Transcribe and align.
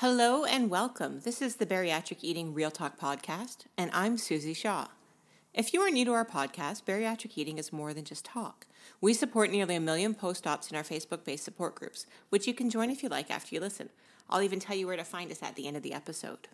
Hello 0.00 0.44
and 0.44 0.70
welcome. 0.70 1.22
This 1.24 1.42
is 1.42 1.56
the 1.56 1.66
Bariatric 1.66 2.18
Eating 2.22 2.54
Real 2.54 2.70
Talk 2.70 3.00
podcast, 3.00 3.64
and 3.76 3.90
I'm 3.92 4.16
Susie 4.16 4.54
Shaw. 4.54 4.86
If 5.52 5.74
you 5.74 5.80
are 5.80 5.90
new 5.90 6.04
to 6.04 6.12
our 6.12 6.24
podcast, 6.24 6.84
bariatric 6.84 7.32
eating 7.34 7.58
is 7.58 7.72
more 7.72 7.92
than 7.92 8.04
just 8.04 8.24
talk. 8.24 8.68
We 9.00 9.12
support 9.12 9.50
nearly 9.50 9.74
a 9.74 9.80
million 9.80 10.14
post 10.14 10.46
ops 10.46 10.70
in 10.70 10.76
our 10.76 10.84
Facebook 10.84 11.24
based 11.24 11.42
support 11.42 11.74
groups, 11.74 12.06
which 12.28 12.46
you 12.46 12.54
can 12.54 12.70
join 12.70 12.92
if 12.92 13.02
you 13.02 13.08
like 13.08 13.28
after 13.28 13.52
you 13.52 13.60
listen. 13.60 13.88
I'll 14.30 14.40
even 14.40 14.60
tell 14.60 14.76
you 14.76 14.86
where 14.86 14.96
to 14.96 15.02
find 15.02 15.32
us 15.32 15.42
at 15.42 15.56
the 15.56 15.66
end 15.66 15.76
of 15.76 15.82
the 15.82 15.94
episode. 15.94 16.46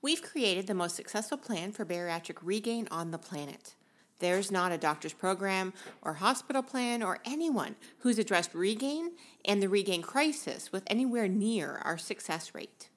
We've 0.00 0.22
created 0.22 0.68
the 0.68 0.74
most 0.74 0.94
successful 0.94 1.38
plan 1.38 1.72
for 1.72 1.84
bariatric 1.84 2.36
regain 2.40 2.86
on 2.92 3.10
the 3.10 3.18
planet. 3.18 3.74
There's 4.20 4.50
not 4.50 4.70
a 4.70 4.78
doctor's 4.78 5.14
program 5.14 5.72
or 6.02 6.14
hospital 6.14 6.62
plan 6.62 7.02
or 7.02 7.18
anyone 7.24 7.74
who's 8.00 8.18
addressed 8.18 8.54
regain 8.54 9.12
and 9.44 9.62
the 9.62 9.68
regain 9.68 10.02
crisis 10.02 10.70
with 10.70 10.84
anywhere 10.86 11.26
near 11.26 11.80
our 11.84 11.98
success 11.98 12.54
rate. 12.54 12.90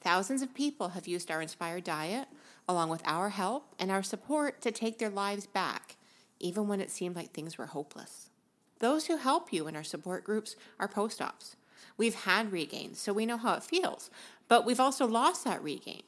Thousands 0.00 0.42
of 0.42 0.54
people 0.54 0.90
have 0.90 1.08
used 1.08 1.30
our 1.30 1.42
Inspire 1.42 1.80
Diet, 1.80 2.28
along 2.68 2.90
with 2.90 3.02
our 3.04 3.30
help 3.30 3.74
and 3.78 3.90
our 3.90 4.02
support, 4.02 4.60
to 4.60 4.70
take 4.70 4.98
their 4.98 5.10
lives 5.10 5.46
back, 5.46 5.96
even 6.38 6.68
when 6.68 6.80
it 6.80 6.90
seemed 6.90 7.16
like 7.16 7.32
things 7.32 7.58
were 7.58 7.66
hopeless. 7.66 8.30
Those 8.78 9.06
who 9.06 9.16
help 9.16 9.52
you 9.52 9.66
in 9.66 9.74
our 9.74 9.82
support 9.82 10.22
groups 10.22 10.54
are 10.78 10.86
post 10.86 11.20
ops. 11.20 11.56
We've 11.96 12.14
had 12.14 12.52
regain, 12.52 12.94
so 12.94 13.12
we 13.12 13.26
know 13.26 13.38
how 13.38 13.54
it 13.54 13.64
feels, 13.64 14.10
but 14.46 14.64
we've 14.64 14.78
also 14.78 15.06
lost 15.06 15.44
that 15.44 15.62
regain, 15.62 16.02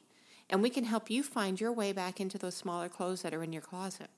and 0.49 0.61
we 0.61 0.69
can 0.69 0.85
help 0.85 1.09
you 1.09 1.21
find 1.23 1.59
your 1.59 1.73
way 1.73 1.91
back 1.91 2.21
into 2.21 2.37
those 2.37 2.55
smaller 2.55 2.87
clothes 2.87 3.23
that 3.23 3.33
are 3.33 3.43
in 3.43 3.51
your 3.51 3.61
closet. 3.61 4.09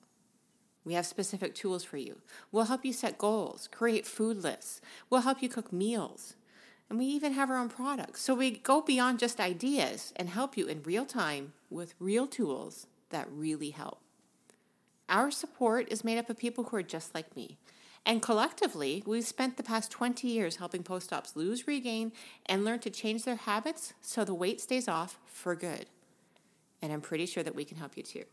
We 0.86 0.94
have 0.94 1.06
specific 1.06 1.56
tools 1.56 1.84
for 1.84 1.98
you. 1.98 2.18
We'll 2.52 2.66
help 2.66 2.84
you 2.84 2.94
set 2.94 3.18
goals, 3.18 3.70
create 3.72 4.06
food 4.06 4.44
lists. 4.44 4.82
We'll 5.10 5.22
help 5.22 5.42
you 5.42 5.50
cook 5.50 5.72
meals. 5.72 6.36
And 6.90 7.00
we 7.00 7.06
even 7.06 7.34
have 7.34 7.50
our 7.50 7.58
own 7.58 7.70
products. 7.70 8.22
So 8.22 8.36
we 8.36 8.52
go 8.52 8.82
beyond 8.82 9.20
just 9.20 9.40
ideas 9.40 10.14
and 10.16 10.30
help 10.30 10.58
you 10.58 10.68
in 10.68 10.84
real 10.84 11.06
time 11.06 11.54
with 11.70 11.96
real 12.00 12.28
tools 12.28 12.88
that 13.10 13.28
really 13.32 13.70
help. 13.70 14.00
Our 15.10 15.32
support 15.32 15.92
is 15.92 16.04
made 16.04 16.18
up 16.18 16.30
of 16.30 16.38
people 16.38 16.66
who 16.66 16.78
are 16.78 16.84
just 16.84 17.16
like 17.16 17.36
me. 17.36 17.58
And 18.06 18.22
collectively, 18.22 19.02
we've 19.06 19.26
spent 19.26 19.56
the 19.56 19.64
past 19.64 19.90
20 19.92 20.28
years 20.28 20.58
helping 20.58 20.84
post 20.84 21.14
ops 21.14 21.36
lose, 21.36 21.68
regain, 21.68 22.12
and 22.46 22.66
learn 22.66 22.80
to 22.80 22.90
change 22.90 23.24
their 23.24 23.38
habits 23.38 23.94
so 24.02 24.26
the 24.26 24.34
weight 24.34 24.60
stays 24.60 24.90
off 24.90 25.20
for 25.26 25.56
good. 25.56 25.86
And 26.82 26.92
I'm 26.92 27.02
pretty 27.02 27.26
sure 27.26 27.44
that 27.44 27.56
we 27.56 27.64
can 27.64 27.78
help 27.78 27.96
you 27.96 28.04
too. 28.04 28.26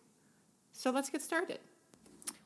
So 0.72 0.90
let's 0.90 1.08
get 1.08 1.22
started. 1.22 1.60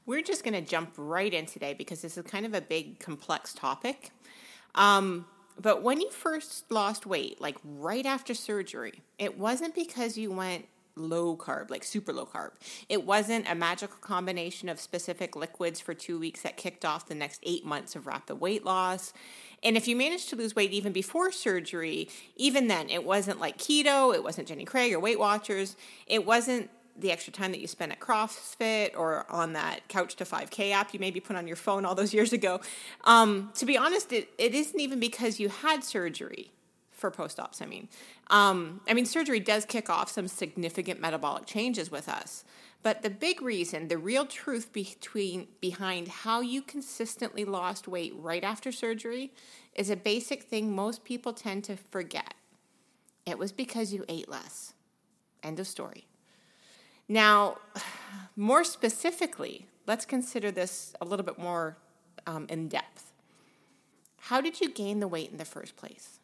We're 0.06 0.22
just 0.22 0.44
going 0.44 0.54
to 0.54 0.60
jump 0.60 0.92
right 0.96 1.32
in 1.32 1.46
today 1.46 1.74
because 1.74 2.02
this 2.02 2.16
is 2.16 2.24
kind 2.24 2.44
of 2.44 2.54
a 2.54 2.60
big, 2.60 2.98
complex 3.00 3.54
topic. 3.54 4.10
Um, 4.74 5.26
but 5.60 5.82
when 5.82 6.00
you 6.00 6.10
first 6.10 6.70
lost 6.70 7.06
weight, 7.06 7.40
like 7.40 7.56
right 7.64 8.04
after 8.04 8.34
surgery, 8.34 9.02
it 9.18 9.38
wasn't 9.38 9.74
because 9.74 10.18
you 10.18 10.30
went 10.30 10.66
low 10.96 11.36
carb, 11.36 11.70
like 11.70 11.84
super 11.84 12.12
low 12.12 12.26
carb. 12.26 12.52
It 12.88 13.04
wasn't 13.04 13.48
a 13.48 13.54
magical 13.54 13.96
combination 14.00 14.68
of 14.68 14.78
specific 14.78 15.34
liquids 15.36 15.80
for 15.80 15.94
two 15.94 16.18
weeks 16.18 16.42
that 16.42 16.56
kicked 16.56 16.84
off 16.84 17.08
the 17.08 17.14
next 17.14 17.40
eight 17.42 17.64
months 17.64 17.96
of 17.96 18.06
rapid 18.06 18.36
weight 18.36 18.64
loss. 18.64 19.12
And 19.62 19.76
if 19.76 19.88
you 19.88 19.96
managed 19.96 20.28
to 20.30 20.36
lose 20.36 20.54
weight 20.54 20.72
even 20.72 20.92
before 20.92 21.32
surgery, 21.32 22.08
even 22.36 22.68
then, 22.68 22.90
it 22.90 23.04
wasn't 23.04 23.40
like 23.40 23.58
keto, 23.58 24.14
it 24.14 24.22
wasn't 24.22 24.48
Jenny 24.48 24.64
Craig 24.64 24.92
or 24.92 25.00
Weight 25.00 25.18
Watchers, 25.18 25.76
it 26.06 26.26
wasn't 26.26 26.70
the 26.96 27.10
extra 27.10 27.32
time 27.32 27.50
that 27.52 27.60
you 27.60 27.66
spent 27.66 27.92
at 27.92 28.00
CrossFit 28.00 28.96
or 28.96 29.26
on 29.28 29.52
that 29.54 29.88
Couch 29.88 30.14
to 30.16 30.24
5K 30.24 30.72
app 30.72 30.94
you 30.94 31.00
maybe 31.00 31.20
put 31.20 31.36
on 31.36 31.46
your 31.46 31.56
phone 31.56 31.84
all 31.84 31.94
those 31.94 32.14
years 32.14 32.32
ago. 32.32 32.60
Um, 33.04 33.50
to 33.56 33.66
be 33.66 33.76
honest, 33.76 34.12
it, 34.12 34.28
it 34.38 34.54
isn't 34.54 34.78
even 34.78 35.00
because 35.00 35.40
you 35.40 35.48
had 35.48 35.82
surgery 35.82 36.50
for 36.92 37.10
post 37.10 37.40
ops. 37.40 37.60
I 37.60 37.66
mean, 37.66 37.88
um, 38.30 38.80
I 38.88 38.94
mean, 38.94 39.06
surgery 39.06 39.40
does 39.40 39.64
kick 39.64 39.90
off 39.90 40.10
some 40.10 40.28
significant 40.28 41.00
metabolic 41.00 41.46
changes 41.46 41.90
with 41.90 42.08
us. 42.08 42.44
But 42.82 43.02
the 43.02 43.10
big 43.10 43.40
reason, 43.40 43.88
the 43.88 43.98
real 43.98 44.26
truth 44.26 44.72
between 44.72 45.48
behind 45.60 46.08
how 46.08 46.42
you 46.42 46.60
consistently 46.60 47.44
lost 47.44 47.88
weight 47.88 48.12
right 48.16 48.44
after 48.44 48.70
surgery 48.70 49.32
is 49.74 49.90
a 49.90 49.96
basic 49.96 50.44
thing 50.44 50.74
most 50.74 51.02
people 51.02 51.32
tend 51.32 51.64
to 51.64 51.76
forget. 51.76 52.34
It 53.26 53.38
was 53.38 53.52
because 53.52 53.92
you 53.92 54.04
ate 54.08 54.28
less. 54.28 54.74
End 55.42 55.58
of 55.58 55.66
story. 55.66 56.06
Now, 57.08 57.58
more 58.36 58.64
specifically, 58.64 59.66
let's 59.86 60.04
consider 60.04 60.50
this 60.50 60.94
a 61.00 61.04
little 61.04 61.24
bit 61.24 61.38
more 61.38 61.76
um, 62.26 62.46
in 62.48 62.68
depth. 62.68 63.12
How 64.18 64.40
did 64.40 64.60
you 64.60 64.70
gain 64.70 65.00
the 65.00 65.08
weight 65.08 65.30
in 65.30 65.36
the 65.36 65.44
first 65.44 65.76
place? 65.76 66.18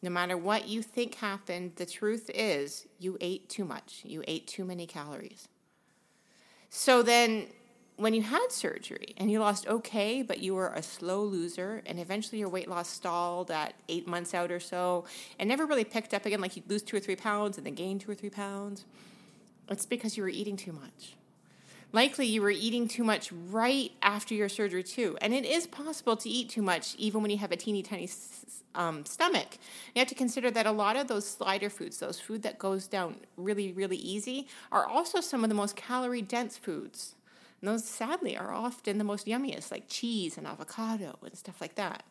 No 0.00 0.10
matter 0.10 0.36
what 0.36 0.68
you 0.68 0.82
think 0.82 1.16
happened, 1.16 1.72
the 1.76 1.86
truth 1.86 2.30
is 2.34 2.86
you 2.98 3.16
ate 3.20 3.48
too 3.48 3.64
much. 3.64 4.02
You 4.04 4.22
ate 4.28 4.46
too 4.46 4.64
many 4.64 4.86
calories. 4.86 5.48
So 6.68 7.02
then, 7.02 7.46
when 7.96 8.12
you 8.12 8.22
had 8.22 8.48
surgery 8.50 9.14
and 9.16 9.30
you 9.30 9.38
lost 9.38 9.66
okay, 9.66 10.20
but 10.22 10.40
you 10.40 10.54
were 10.54 10.72
a 10.74 10.82
slow 10.82 11.22
loser, 11.22 11.82
and 11.86 11.98
eventually 11.98 12.38
your 12.38 12.48
weight 12.48 12.68
loss 12.68 12.88
stalled 12.88 13.50
at 13.50 13.74
eight 13.88 14.06
months 14.06 14.34
out 14.34 14.50
or 14.50 14.60
so, 14.60 15.04
and 15.38 15.48
never 15.48 15.64
really 15.64 15.84
picked 15.84 16.12
up 16.12 16.26
again, 16.26 16.40
like 16.40 16.54
you'd 16.54 16.68
lose 16.68 16.82
two 16.82 16.96
or 16.96 17.00
three 17.00 17.16
pounds 17.16 17.56
and 17.56 17.66
then 17.66 17.74
gain 17.74 17.98
two 17.98 18.10
or 18.10 18.14
three 18.14 18.30
pounds 18.30 18.84
it's 19.68 19.86
because 19.86 20.16
you 20.16 20.22
were 20.22 20.28
eating 20.28 20.56
too 20.56 20.72
much. 20.72 21.16
Likely, 21.92 22.26
you 22.26 22.42
were 22.42 22.50
eating 22.50 22.88
too 22.88 23.04
much 23.04 23.30
right 23.30 23.92
after 24.02 24.34
your 24.34 24.48
surgery, 24.48 24.82
too. 24.82 25.16
And 25.20 25.32
it 25.32 25.44
is 25.44 25.68
possible 25.68 26.16
to 26.16 26.28
eat 26.28 26.48
too 26.48 26.60
much 26.60 26.96
even 26.96 27.22
when 27.22 27.30
you 27.30 27.38
have 27.38 27.52
a 27.52 27.56
teeny 27.56 27.84
tiny 27.84 28.08
um, 28.74 29.06
stomach. 29.06 29.58
You 29.94 30.00
have 30.00 30.08
to 30.08 30.16
consider 30.16 30.50
that 30.50 30.66
a 30.66 30.72
lot 30.72 30.96
of 30.96 31.06
those 31.06 31.24
slider 31.24 31.70
foods, 31.70 31.98
those 31.98 32.18
food 32.18 32.42
that 32.42 32.58
goes 32.58 32.88
down 32.88 33.20
really, 33.36 33.70
really 33.70 33.96
easy, 33.96 34.48
are 34.72 34.84
also 34.84 35.20
some 35.20 35.44
of 35.44 35.50
the 35.50 35.54
most 35.54 35.76
calorie 35.76 36.20
dense 36.20 36.56
foods. 36.56 37.14
And 37.60 37.70
those, 37.70 37.84
sadly, 37.84 38.36
are 38.36 38.52
often 38.52 38.98
the 38.98 39.04
most 39.04 39.28
yummiest, 39.28 39.70
like 39.70 39.84
cheese 39.86 40.36
and 40.36 40.48
avocado 40.48 41.16
and 41.22 41.38
stuff 41.38 41.60
like 41.60 41.76
that. 41.76 42.02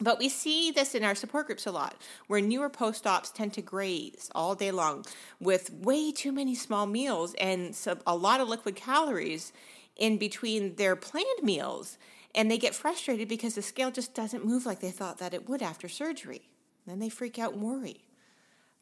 But 0.00 0.18
we 0.18 0.28
see 0.28 0.70
this 0.70 0.94
in 0.94 1.04
our 1.04 1.14
support 1.14 1.46
groups 1.46 1.66
a 1.66 1.70
lot, 1.70 1.96
where 2.26 2.40
newer 2.40 2.68
post 2.68 3.06
ops 3.06 3.30
tend 3.30 3.52
to 3.54 3.62
graze 3.62 4.30
all 4.34 4.54
day 4.54 4.70
long 4.70 5.04
with 5.40 5.72
way 5.72 6.10
too 6.10 6.32
many 6.32 6.54
small 6.54 6.86
meals 6.86 7.34
and 7.34 7.76
a 8.06 8.16
lot 8.16 8.40
of 8.40 8.48
liquid 8.48 8.74
calories 8.76 9.52
in 9.96 10.18
between 10.18 10.74
their 10.74 10.96
planned 10.96 11.42
meals. 11.42 11.96
And 12.34 12.50
they 12.50 12.58
get 12.58 12.74
frustrated 12.74 13.28
because 13.28 13.54
the 13.54 13.62
scale 13.62 13.92
just 13.92 14.14
doesn't 14.14 14.44
move 14.44 14.66
like 14.66 14.80
they 14.80 14.90
thought 14.90 15.18
that 15.18 15.34
it 15.34 15.48
would 15.48 15.62
after 15.62 15.88
surgery. 15.88 16.50
Then 16.86 16.98
they 16.98 17.08
freak 17.08 17.38
out 17.38 17.52
and 17.54 17.62
worry. 17.62 18.00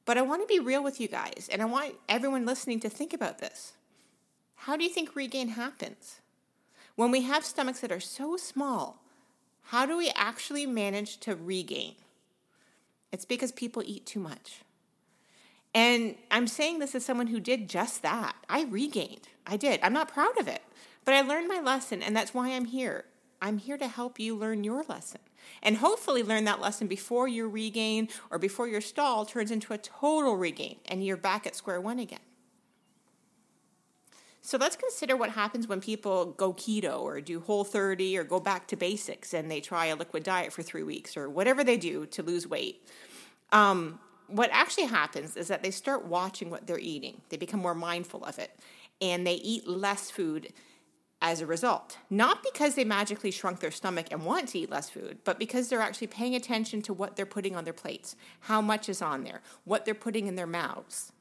But 0.06 0.16
I 0.16 0.22
want 0.22 0.42
to 0.42 0.52
be 0.52 0.58
real 0.58 0.82
with 0.82 1.00
you 1.00 1.06
guys, 1.06 1.48
and 1.52 1.60
I 1.60 1.66
want 1.66 1.94
everyone 2.08 2.46
listening 2.46 2.80
to 2.80 2.88
think 2.88 3.12
about 3.12 3.38
this. 3.38 3.74
How 4.54 4.76
do 4.76 4.84
you 4.84 4.90
think 4.90 5.14
regain 5.14 5.48
happens? 5.48 6.20
When 6.96 7.10
we 7.10 7.22
have 7.22 7.44
stomachs 7.44 7.80
that 7.80 7.92
are 7.92 8.00
so 8.00 8.36
small, 8.36 9.01
how 9.62 9.86
do 9.86 9.96
we 9.96 10.10
actually 10.14 10.66
manage 10.66 11.18
to 11.20 11.34
regain? 11.34 11.94
It's 13.12 13.24
because 13.24 13.52
people 13.52 13.82
eat 13.84 14.06
too 14.06 14.20
much. 14.20 14.60
And 15.74 16.16
I'm 16.30 16.46
saying 16.46 16.78
this 16.78 16.94
as 16.94 17.04
someone 17.04 17.28
who 17.28 17.40
did 17.40 17.68
just 17.68 18.02
that. 18.02 18.34
I 18.48 18.64
regained. 18.64 19.28
I 19.46 19.56
did. 19.56 19.80
I'm 19.82 19.92
not 19.92 20.12
proud 20.12 20.38
of 20.38 20.48
it, 20.48 20.62
but 21.04 21.14
I 21.14 21.22
learned 21.22 21.48
my 21.48 21.60
lesson, 21.60 22.02
and 22.02 22.14
that's 22.14 22.34
why 22.34 22.50
I'm 22.50 22.66
here. 22.66 23.04
I'm 23.40 23.58
here 23.58 23.78
to 23.78 23.88
help 23.88 24.20
you 24.20 24.36
learn 24.36 24.62
your 24.62 24.84
lesson 24.84 25.20
and 25.62 25.78
hopefully 25.78 26.22
learn 26.22 26.44
that 26.44 26.60
lesson 26.60 26.86
before 26.86 27.26
your 27.26 27.48
regain 27.48 28.08
or 28.30 28.38
before 28.38 28.68
your 28.68 28.80
stall 28.80 29.24
turns 29.24 29.50
into 29.50 29.72
a 29.72 29.78
total 29.78 30.36
regain 30.36 30.76
and 30.86 31.04
you're 31.04 31.16
back 31.16 31.44
at 31.44 31.56
square 31.56 31.80
one 31.80 31.98
again. 31.98 32.20
So 34.44 34.58
let's 34.58 34.74
consider 34.74 35.16
what 35.16 35.30
happens 35.30 35.68
when 35.68 35.80
people 35.80 36.26
go 36.26 36.52
keto 36.52 37.00
or 37.00 37.20
do 37.20 37.40
Whole30 37.40 38.16
or 38.16 38.24
go 38.24 38.40
back 38.40 38.66
to 38.68 38.76
basics 38.76 39.32
and 39.32 39.48
they 39.48 39.60
try 39.60 39.86
a 39.86 39.96
liquid 39.96 40.24
diet 40.24 40.52
for 40.52 40.62
three 40.62 40.82
weeks 40.82 41.16
or 41.16 41.30
whatever 41.30 41.62
they 41.62 41.76
do 41.76 42.06
to 42.06 42.24
lose 42.24 42.46
weight. 42.48 42.84
Um, 43.52 44.00
what 44.26 44.50
actually 44.52 44.86
happens 44.86 45.36
is 45.36 45.46
that 45.46 45.62
they 45.62 45.70
start 45.70 46.06
watching 46.06 46.50
what 46.50 46.66
they're 46.66 46.78
eating, 46.78 47.20
they 47.28 47.36
become 47.36 47.60
more 47.60 47.74
mindful 47.74 48.24
of 48.24 48.38
it, 48.40 48.50
and 49.00 49.24
they 49.24 49.34
eat 49.34 49.68
less 49.68 50.10
food 50.10 50.52
as 51.20 51.40
a 51.40 51.46
result. 51.46 51.98
Not 52.10 52.42
because 52.42 52.74
they 52.74 52.84
magically 52.84 53.30
shrunk 53.30 53.60
their 53.60 53.70
stomach 53.70 54.06
and 54.10 54.24
want 54.24 54.48
to 54.48 54.58
eat 54.58 54.70
less 54.70 54.90
food, 54.90 55.18
but 55.22 55.38
because 55.38 55.68
they're 55.68 55.80
actually 55.80 56.08
paying 56.08 56.34
attention 56.34 56.82
to 56.82 56.92
what 56.92 57.14
they're 57.14 57.26
putting 57.26 57.54
on 57.54 57.62
their 57.62 57.72
plates, 57.72 58.16
how 58.40 58.60
much 58.60 58.88
is 58.88 59.00
on 59.00 59.22
there, 59.22 59.40
what 59.64 59.84
they're 59.84 59.94
putting 59.94 60.26
in 60.26 60.34
their 60.34 60.48
mouths. 60.48 61.12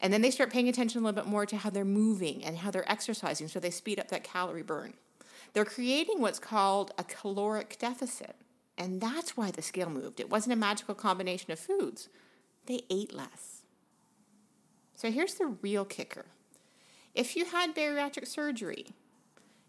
And 0.00 0.12
then 0.12 0.22
they 0.22 0.30
start 0.30 0.52
paying 0.52 0.68
attention 0.68 1.00
a 1.00 1.04
little 1.04 1.22
bit 1.22 1.30
more 1.30 1.46
to 1.46 1.56
how 1.56 1.70
they're 1.70 1.84
moving 1.84 2.44
and 2.44 2.58
how 2.58 2.70
they're 2.70 2.90
exercising, 2.90 3.48
so 3.48 3.58
they 3.58 3.70
speed 3.70 3.98
up 3.98 4.08
that 4.08 4.24
calorie 4.24 4.62
burn. 4.62 4.94
They're 5.52 5.64
creating 5.64 6.20
what's 6.20 6.38
called 6.38 6.92
a 6.98 7.04
caloric 7.04 7.76
deficit. 7.78 8.36
And 8.76 9.00
that's 9.00 9.36
why 9.36 9.50
the 9.50 9.62
scale 9.62 9.90
moved. 9.90 10.20
It 10.20 10.30
wasn't 10.30 10.52
a 10.52 10.56
magical 10.56 10.94
combination 10.94 11.50
of 11.50 11.58
foods, 11.58 12.08
they 12.66 12.82
ate 12.90 13.12
less. 13.12 13.62
So 14.94 15.10
here's 15.10 15.34
the 15.34 15.46
real 15.62 15.84
kicker 15.84 16.26
if 17.14 17.34
you 17.34 17.46
had 17.46 17.74
bariatric 17.74 18.28
surgery, 18.28 18.86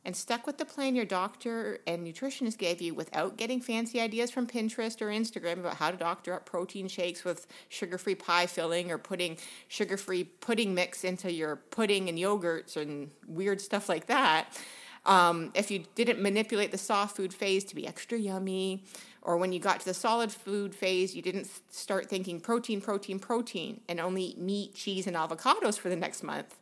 and 0.06 0.16
stuck 0.16 0.48
with 0.48 0.58
the 0.58 0.66
plan 0.66 0.96
your 0.96 1.06
doctor 1.06 1.80
and 1.86 2.06
nutritionist 2.06 2.58
gave 2.58 2.82
you 2.82 2.94
without 2.94 3.38
getting 3.38 3.62
fancy 3.62 4.00
ideas 4.00 4.32
from 4.32 4.48
Pinterest 4.48 5.02
or 5.02 5.08
Instagram 5.08 5.60
about 5.60 5.76
how 5.76 5.92
to 5.92 5.98
doctor 5.98 6.34
up 6.34 6.46
protein 6.46 6.88
shakes 6.88 7.24
with 7.24 7.48
sugar 7.68 7.98
free 7.98 8.16
pie 8.16 8.46
filling 8.46 8.92
or 8.92 8.98
putting 8.98 9.38
sugar 9.68 9.98
free 9.98 10.24
pudding 10.24 10.74
mix 10.74 11.04
into 11.04 11.32
your 11.32 11.58
pudding 11.58 12.10
and 12.10 12.18
yogurts 12.18 12.78
and 12.78 13.12
weird 13.28 13.60
stuff 13.62 13.90
like 13.90 14.08
that. 14.08 14.58
Um, 15.06 15.52
if 15.54 15.72
you 15.72 15.86
didn't 15.96 16.22
manipulate 16.22 16.72
the 16.72 16.78
soft 16.78 17.16
food 17.16 17.34
phase 17.34 17.64
to 17.66 17.76
be 17.76 17.88
extra 17.88 18.18
yummy, 18.18 18.84
or 19.22 19.38
when 19.38 19.52
you 19.52 19.60
got 19.60 19.80
to 19.80 19.86
the 19.86 19.94
solid 19.94 20.32
food 20.32 20.74
phase, 20.74 21.16
you 21.16 21.22
didn't 21.22 21.48
start 21.70 22.10
thinking 22.10 22.40
protein, 22.40 22.82
protein, 22.82 23.20
protein, 23.20 23.82
and 23.88 24.00
only 24.00 24.24
eat 24.24 24.38
meat, 24.38 24.76
cheese, 24.76 25.08
and 25.08 25.16
avocados 25.16 25.78
for 25.78 25.90
the 25.90 25.96
next 25.96 26.24
month, 26.24 26.58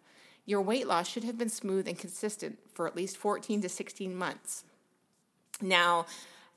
your 0.48 0.62
weight 0.62 0.88
loss 0.88 1.08
should 1.08 1.26
have 1.26 1.38
been 1.38 1.50
smooth 1.50 1.88
and 1.88 2.00
consistent 2.00 2.58
for 2.74 2.88
at 2.88 2.96
least 2.96 3.18
14 3.18 3.62
to 3.62 3.70
16 3.70 4.16
months. 4.16 4.64
Now, 5.62 6.06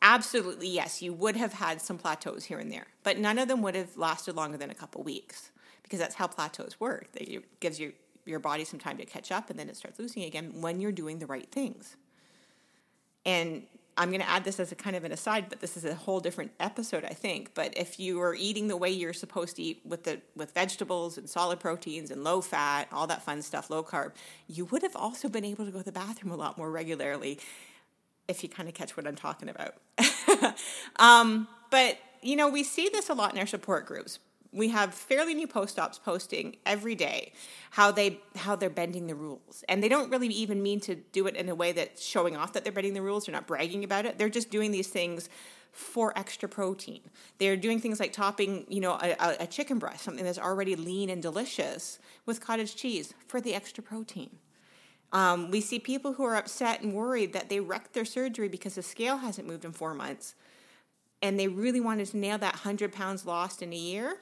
absolutely, 0.00 0.68
yes, 0.68 1.02
you 1.02 1.12
would 1.12 1.36
have 1.36 1.54
had 1.54 1.82
some 1.82 1.98
plateaus 1.98 2.44
here 2.44 2.58
and 2.58 2.72
there, 2.72 2.86
but 3.02 3.18
none 3.18 3.38
of 3.38 3.48
them 3.48 3.60
would 3.62 3.74
have 3.74 3.96
lasted 3.96 4.36
longer 4.36 4.56
than 4.56 4.70
a 4.70 4.74
couple 4.74 5.02
weeks 5.02 5.50
because 5.82 5.98
that's 5.98 6.14
how 6.14 6.28
plateaus 6.28 6.78
work. 6.78 7.08
It 7.16 7.60
gives 7.60 7.80
you 7.80 7.92
your 8.24 8.38
body 8.38 8.64
some 8.64 8.78
time 8.78 8.96
to 8.98 9.04
catch 9.04 9.32
up 9.32 9.50
and 9.50 9.58
then 9.58 9.68
it 9.68 9.76
starts 9.76 9.98
losing 9.98 10.22
again 10.22 10.60
when 10.60 10.80
you're 10.80 10.92
doing 10.92 11.18
the 11.18 11.26
right 11.26 11.50
things. 11.50 11.96
And 13.26 13.64
I'm 14.00 14.08
going 14.08 14.22
to 14.22 14.30
add 14.30 14.44
this 14.44 14.58
as 14.58 14.72
a 14.72 14.74
kind 14.74 14.96
of 14.96 15.04
an 15.04 15.12
aside, 15.12 15.50
but 15.50 15.60
this 15.60 15.76
is 15.76 15.84
a 15.84 15.94
whole 15.94 16.20
different 16.20 16.52
episode, 16.58 17.04
I 17.04 17.12
think. 17.12 17.52
But 17.52 17.76
if 17.76 18.00
you 18.00 18.18
are 18.22 18.34
eating 18.34 18.68
the 18.68 18.76
way 18.78 18.88
you're 18.88 19.12
supposed 19.12 19.56
to 19.56 19.62
eat 19.62 19.82
with 19.84 20.04
the 20.04 20.22
with 20.34 20.54
vegetables 20.54 21.18
and 21.18 21.28
solid 21.28 21.60
proteins 21.60 22.10
and 22.10 22.24
low 22.24 22.40
fat, 22.40 22.88
all 22.92 23.06
that 23.08 23.20
fun 23.20 23.42
stuff, 23.42 23.68
low 23.68 23.84
carb, 23.84 24.12
you 24.48 24.64
would 24.64 24.82
have 24.82 24.96
also 24.96 25.28
been 25.28 25.44
able 25.44 25.66
to 25.66 25.70
go 25.70 25.80
to 25.80 25.84
the 25.84 25.92
bathroom 25.92 26.32
a 26.32 26.36
lot 26.36 26.56
more 26.56 26.70
regularly, 26.70 27.38
if 28.26 28.42
you 28.42 28.48
kind 28.48 28.70
of 28.70 28.74
catch 28.74 28.96
what 28.96 29.06
I'm 29.06 29.16
talking 29.16 29.50
about. 29.50 29.74
um, 30.96 31.46
but 31.70 31.98
you 32.22 32.36
know, 32.36 32.48
we 32.48 32.64
see 32.64 32.88
this 32.88 33.10
a 33.10 33.14
lot 33.14 33.34
in 33.34 33.38
our 33.38 33.46
support 33.46 33.84
groups 33.84 34.18
we 34.52 34.68
have 34.68 34.94
fairly 34.94 35.34
new 35.34 35.46
post 35.46 35.78
ops 35.78 35.98
posting 35.98 36.56
every 36.66 36.94
day 36.94 37.32
how 37.70 37.90
they 37.90 38.20
how 38.36 38.56
they're 38.56 38.70
bending 38.70 39.06
the 39.06 39.14
rules. 39.14 39.64
And 39.68 39.82
they 39.82 39.88
don't 39.88 40.10
really 40.10 40.28
even 40.28 40.62
mean 40.62 40.80
to 40.80 40.96
do 40.96 41.26
it 41.26 41.36
in 41.36 41.48
a 41.48 41.54
way 41.54 41.72
that's 41.72 42.04
showing 42.04 42.36
off 42.36 42.52
that 42.54 42.64
they're 42.64 42.72
bending 42.72 42.94
the 42.94 43.02
rules. 43.02 43.26
They're 43.26 43.32
not 43.32 43.46
bragging 43.46 43.84
about 43.84 44.06
it. 44.06 44.18
They're 44.18 44.28
just 44.28 44.50
doing 44.50 44.72
these 44.72 44.88
things 44.88 45.28
for 45.72 46.12
extra 46.18 46.48
protein. 46.48 47.00
They're 47.38 47.56
doing 47.56 47.80
things 47.80 48.00
like 48.00 48.12
topping 48.12 48.66
you 48.68 48.80
know 48.80 48.98
a, 49.00 49.36
a 49.40 49.46
chicken 49.46 49.78
breast 49.78 50.02
something 50.02 50.24
that's 50.24 50.38
already 50.38 50.74
lean 50.74 51.10
and 51.10 51.22
delicious 51.22 51.98
with 52.26 52.40
cottage 52.40 52.74
cheese 52.74 53.14
for 53.28 53.40
the 53.40 53.54
extra 53.54 53.82
protein. 53.82 54.30
Um, 55.12 55.50
we 55.50 55.60
see 55.60 55.80
people 55.80 56.12
who 56.12 56.24
are 56.24 56.36
upset 56.36 56.82
and 56.82 56.92
worried 56.94 57.32
that 57.32 57.48
they 57.48 57.58
wrecked 57.58 57.94
their 57.94 58.04
surgery 58.04 58.48
because 58.48 58.76
the 58.76 58.82
scale 58.82 59.16
hasn't 59.16 59.48
moved 59.48 59.64
in 59.64 59.72
four 59.72 59.92
months 59.92 60.36
and 61.20 61.38
they 61.38 61.48
really 61.48 61.80
wanted 61.80 62.06
to 62.08 62.16
nail 62.16 62.38
that 62.38 62.54
100 62.54 62.92
pounds 62.92 63.26
lost 63.26 63.62
in 63.62 63.72
a 63.72 63.76
year 63.76 64.18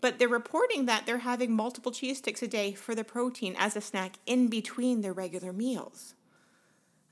but 0.00 0.18
they're 0.18 0.28
reporting 0.28 0.86
that 0.86 1.06
they're 1.06 1.18
having 1.18 1.52
multiple 1.52 1.92
cheese 1.92 2.18
sticks 2.18 2.42
a 2.42 2.48
day 2.48 2.72
for 2.72 2.94
the 2.94 3.04
protein 3.04 3.54
as 3.58 3.76
a 3.76 3.80
snack 3.80 4.18
in 4.26 4.48
between 4.48 5.00
their 5.00 5.12
regular 5.12 5.52
meals. 5.52 6.14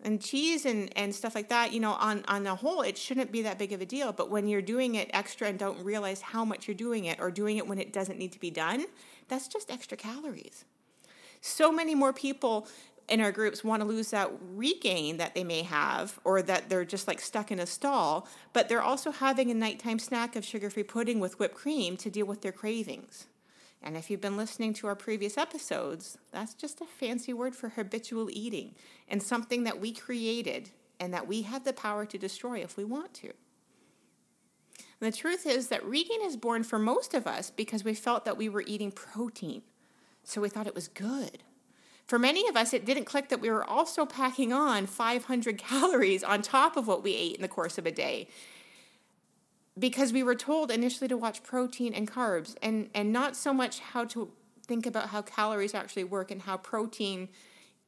And 0.04 0.20
cheese 0.20 0.66
and, 0.66 0.90
and 0.96 1.14
stuff 1.14 1.34
like 1.34 1.48
that, 1.48 1.72
you 1.72 1.78
know, 1.78 1.92
on, 1.92 2.24
on 2.26 2.42
the 2.42 2.56
whole, 2.56 2.82
it 2.82 2.98
shouldn't 2.98 3.30
be 3.30 3.42
that 3.42 3.58
big 3.58 3.72
of 3.72 3.80
a 3.80 3.86
deal. 3.86 4.12
But 4.12 4.30
when 4.30 4.48
you're 4.48 4.60
doing 4.60 4.96
it 4.96 5.08
extra 5.12 5.46
and 5.48 5.58
don't 5.58 5.82
realize 5.84 6.20
how 6.20 6.44
much 6.44 6.66
you're 6.66 6.74
doing 6.74 7.04
it 7.04 7.20
or 7.20 7.30
doing 7.30 7.56
it 7.56 7.68
when 7.68 7.78
it 7.78 7.92
doesn't 7.92 8.18
need 8.18 8.32
to 8.32 8.40
be 8.40 8.50
done, 8.50 8.84
that's 9.28 9.46
just 9.46 9.70
extra 9.70 9.96
calories. 9.96 10.64
So 11.40 11.70
many 11.70 11.94
more 11.94 12.12
people 12.12 12.66
in 13.08 13.20
our 13.20 13.32
groups 13.32 13.64
want 13.64 13.82
to 13.82 13.88
lose 13.88 14.10
that 14.10 14.30
regain 14.54 15.16
that 15.18 15.34
they 15.34 15.44
may 15.44 15.62
have 15.62 16.18
or 16.24 16.42
that 16.42 16.68
they're 16.68 16.84
just 16.84 17.08
like 17.08 17.20
stuck 17.20 17.50
in 17.50 17.58
a 17.58 17.66
stall, 17.66 18.26
but 18.52 18.68
they're 18.68 18.82
also 18.82 19.10
having 19.10 19.50
a 19.50 19.54
nighttime 19.54 19.98
snack 19.98 20.36
of 20.36 20.44
sugar 20.44 20.70
free 20.70 20.82
pudding 20.82 21.20
with 21.20 21.38
whipped 21.38 21.54
cream 21.54 21.96
to 21.96 22.10
deal 22.10 22.26
with 22.26 22.42
their 22.42 22.52
cravings. 22.52 23.26
And 23.82 23.96
if 23.96 24.10
you've 24.10 24.20
been 24.20 24.36
listening 24.36 24.74
to 24.74 24.86
our 24.86 24.94
previous 24.94 25.36
episodes, 25.36 26.16
that's 26.30 26.54
just 26.54 26.80
a 26.80 26.86
fancy 26.86 27.32
word 27.32 27.56
for 27.56 27.70
habitual 27.70 28.28
eating 28.30 28.74
and 29.08 29.22
something 29.22 29.64
that 29.64 29.80
we 29.80 29.92
created 29.92 30.70
and 31.00 31.12
that 31.12 31.26
we 31.26 31.42
have 31.42 31.64
the 31.64 31.72
power 31.72 32.06
to 32.06 32.16
destroy 32.16 32.58
if 32.58 32.76
we 32.76 32.84
want 32.84 33.12
to. 33.14 33.32
And 35.00 35.12
the 35.12 35.16
truth 35.16 35.46
is 35.46 35.66
that 35.68 35.84
regain 35.84 36.22
is 36.22 36.36
born 36.36 36.62
for 36.62 36.78
most 36.78 37.12
of 37.12 37.26
us 37.26 37.50
because 37.50 37.82
we 37.82 37.92
felt 37.92 38.24
that 38.24 38.36
we 38.36 38.48
were 38.48 38.62
eating 38.68 38.92
protein. 38.92 39.62
So 40.22 40.40
we 40.40 40.48
thought 40.48 40.68
it 40.68 40.76
was 40.76 40.86
good. 40.86 41.42
For 42.12 42.18
many 42.18 42.46
of 42.46 42.56
us, 42.56 42.74
it 42.74 42.84
didn't 42.84 43.06
click 43.06 43.30
that 43.30 43.40
we 43.40 43.48
were 43.48 43.64
also 43.64 44.04
packing 44.04 44.52
on 44.52 44.84
500 44.84 45.56
calories 45.56 46.22
on 46.22 46.42
top 46.42 46.76
of 46.76 46.86
what 46.86 47.02
we 47.02 47.14
ate 47.14 47.36
in 47.36 47.40
the 47.40 47.48
course 47.48 47.78
of 47.78 47.86
a 47.86 47.90
day 47.90 48.28
because 49.78 50.12
we 50.12 50.22
were 50.22 50.34
told 50.34 50.70
initially 50.70 51.08
to 51.08 51.16
watch 51.16 51.42
protein 51.42 51.94
and 51.94 52.06
carbs 52.06 52.54
and, 52.60 52.90
and 52.94 53.14
not 53.14 53.34
so 53.34 53.54
much 53.54 53.78
how 53.78 54.04
to 54.04 54.30
think 54.66 54.84
about 54.84 55.08
how 55.08 55.22
calories 55.22 55.72
actually 55.72 56.04
work 56.04 56.30
and 56.30 56.42
how 56.42 56.58
protein 56.58 57.30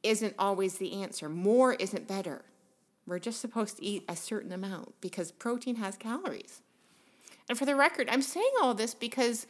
isn't 0.01 0.33
always 0.39 0.79
the 0.79 1.03
answer. 1.03 1.29
More 1.29 1.75
isn't 1.75 2.07
better. 2.07 2.45
We're 3.05 3.19
just 3.19 3.39
supposed 3.39 3.77
to 3.77 3.85
eat 3.85 4.05
a 4.09 4.15
certain 4.15 4.51
amount 4.51 4.99
because 5.01 5.31
protein 5.33 5.75
has 5.75 5.97
calories. 5.97 6.63
And 7.47 7.59
for 7.59 7.65
the 7.65 7.75
record, 7.75 8.09
I'm 8.09 8.23
saying 8.23 8.53
all 8.59 8.73
this 8.73 8.95
because 8.95 9.45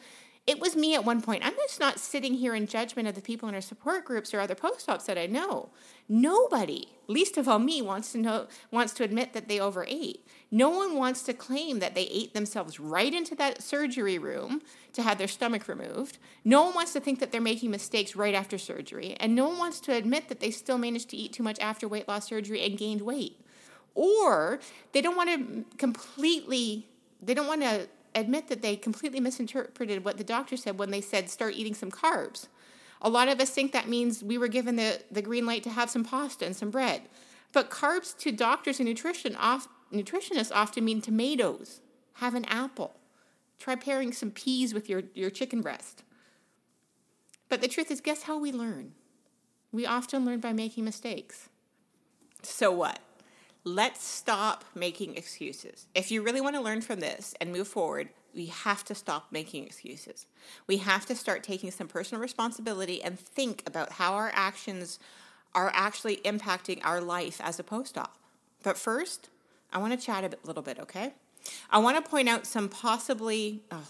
it 0.47 0.59
was 0.59 0.75
me 0.75 0.94
at 0.94 1.03
one 1.03 1.21
point. 1.21 1.44
I'm 1.44 1.56
just 1.56 1.80
not 1.80 2.00
sitting 2.00 2.36
here 2.36 2.53
in 2.53 2.68
judgment 2.68 3.07
of 3.07 3.15
the 3.15 3.21
people 3.21 3.50
in 3.50 3.56
our 3.56 3.62
support 3.62 4.06
groups 4.06 4.31
or 4.31 4.39
other 4.39 4.53
post 4.53 4.88
ops 4.88 5.06
that 5.06 5.18
I 5.18 5.25
know. 5.25 5.69
Nobody, 6.07 6.89
least 7.07 7.38
of 7.38 7.47
all 7.47 7.57
me, 7.57 7.81
wants 7.81 8.12
to 8.12 8.19
know 8.19 8.47
wants 8.69 8.94
to 8.94 9.03
admit 9.03 9.33
that 9.33 9.47
they 9.47 9.59
overate. 9.59 10.27
No 10.51 10.69
one 10.69 10.95
wants 10.95 11.24
to 11.24 11.33
claim 11.33 11.80
that 11.80 11.95
they 11.95 12.03
ate 12.03 12.36
themselves 12.36 12.80
right 12.80 13.12
into 13.12 13.33
that 13.36 13.63
surgery 13.63 14.19
room 14.19 14.62
to 14.94 15.01
have 15.01 15.18
their 15.18 15.27
stomach 15.27 15.68
removed. 15.68 16.19
No 16.44 16.65
one 16.65 16.75
wants 16.75 16.94
to 16.94 17.00
think 17.00 17.19
that 17.21 17.31
they're 17.31 17.42
making 17.42 17.71
mistakes 17.71 18.15
right 18.15 18.36
after 18.36 18.59
surgery, 18.59 19.18
and 19.19 19.33
no 19.33 19.47
one 19.47 19.57
wants 19.57 19.80
to 19.81 19.94
admit 19.94 20.30
that 20.30 20.42
they 20.42 20.51
still 20.51 20.77
managed 20.77 21.09
to 21.09 21.18
eat 21.18 21.33
too 21.33 21.44
much 21.44 21.59
after 21.59 21.88
weight 21.88 22.07
loss 22.07 22.27
surgery 22.27 22.63
and 22.63 22.77
gained 22.77 23.01
weight. 23.01 23.39
Or 23.95 24.59
they 24.92 25.01
don't 25.01 25.18
want 25.18 25.30
to 25.31 25.65
completely 25.77 26.88
they 27.21 27.33
don't 27.33 27.47
want 27.47 27.62
to 27.63 27.88
admit 28.16 28.48
that 28.48 28.62
they 28.62 28.76
completely 28.76 29.20
misinterpreted 29.20 30.04
what 30.04 30.18
the 30.18 30.24
doctor 30.24 30.58
said 30.58 30.80
when 30.80 30.90
they 30.90 31.02
said 31.02 31.30
start 31.30 31.54
eating 31.56 31.76
some 31.76 31.92
carbs. 31.92 32.48
A 33.02 33.10
lot 33.10 33.28
of 33.28 33.40
us 33.40 33.52
think 33.52 33.72
that 33.74 33.90
means 33.90 34.24
we 34.24 34.38
were 34.38 34.48
given 34.48 34.78
the, 34.78 35.02
the 35.12 35.22
green 35.22 35.46
light 35.46 35.64
to 35.64 35.70
have 35.70 35.90
some 35.90 36.04
pasta 36.04 36.46
and 36.46 36.56
some 36.56 36.72
bread. 36.72 37.04
But 37.52 37.70
carbs 37.70 38.18
to 38.20 38.32
doctors 38.32 38.80
and 38.80 38.88
nutrition 38.88 39.36
off, 39.36 39.68
nutritionists 39.94 40.52
often 40.54 40.86
mean 40.86 41.02
tomatoes. 41.02 41.82
Have 42.14 42.34
an 42.34 42.46
apple. 42.46 42.96
Try 43.60 43.76
pairing 43.76 44.12
some 44.12 44.32
peas 44.32 44.74
with 44.74 44.90
your, 44.90 45.04
your 45.14 45.30
chicken 45.30 45.62
breast. 45.62 46.04
But 47.50 47.62
the 47.62 47.68
truth 47.68 47.92
is, 47.92 48.02
guess 48.02 48.24
how 48.24 48.40
we 48.40 48.52
learn? 48.52 48.94
We 49.72 49.86
often 49.86 50.26
learn 50.26 50.40
by 50.40 50.54
making 50.54 50.86
mistakes. 50.86 51.50
So 52.42 52.72
what? 52.72 53.00
Let's 53.66 54.06
stop 54.06 54.64
making 54.76 55.16
excuses. 55.16 55.88
If 55.95 56.12
you 56.12 56.22
really 56.22 56.40
want 56.40 56.56
to 56.56 56.62
learn 56.62 56.81
from 56.81 57.00
this 57.00 57.34
and 57.42 57.52
move 57.52 57.68
forward, 57.68 58.10
we 58.34 58.45
have 58.45 58.86
to 58.86 58.95
stop 58.95 59.31
making 59.31 59.66
excuses. 59.66 60.28
We 60.68 60.78
have 60.78 61.06
to 61.07 61.16
start 61.16 61.44
taking 61.44 61.72
some 61.72 61.88
personal 61.88 62.22
responsibility 62.22 63.04
and 63.04 63.19
think 63.19 63.64
about 63.66 63.94
how 63.94 64.14
our 64.14 64.31
actions 64.34 65.00
are 65.56 65.72
actually 65.74 66.18
impacting 66.18 66.80
our 66.84 67.02
life 67.02 67.42
as 67.44 67.60
a 67.60 67.64
post 67.64 67.98
op. 67.98 68.16
But 68.62 68.78
first, 68.78 69.30
I 69.74 69.80
want 69.80 70.00
to 70.00 70.06
chat 70.06 70.24
a 70.24 70.38
little 70.45 70.64
bit, 70.64 70.80
okay? 70.80 71.14
I 71.72 71.80
want 71.80 72.04
to 72.04 72.10
point 72.10 72.30
out 72.30 72.45
some 72.45 72.69
possibly, 72.69 73.64
oh, 73.72 73.84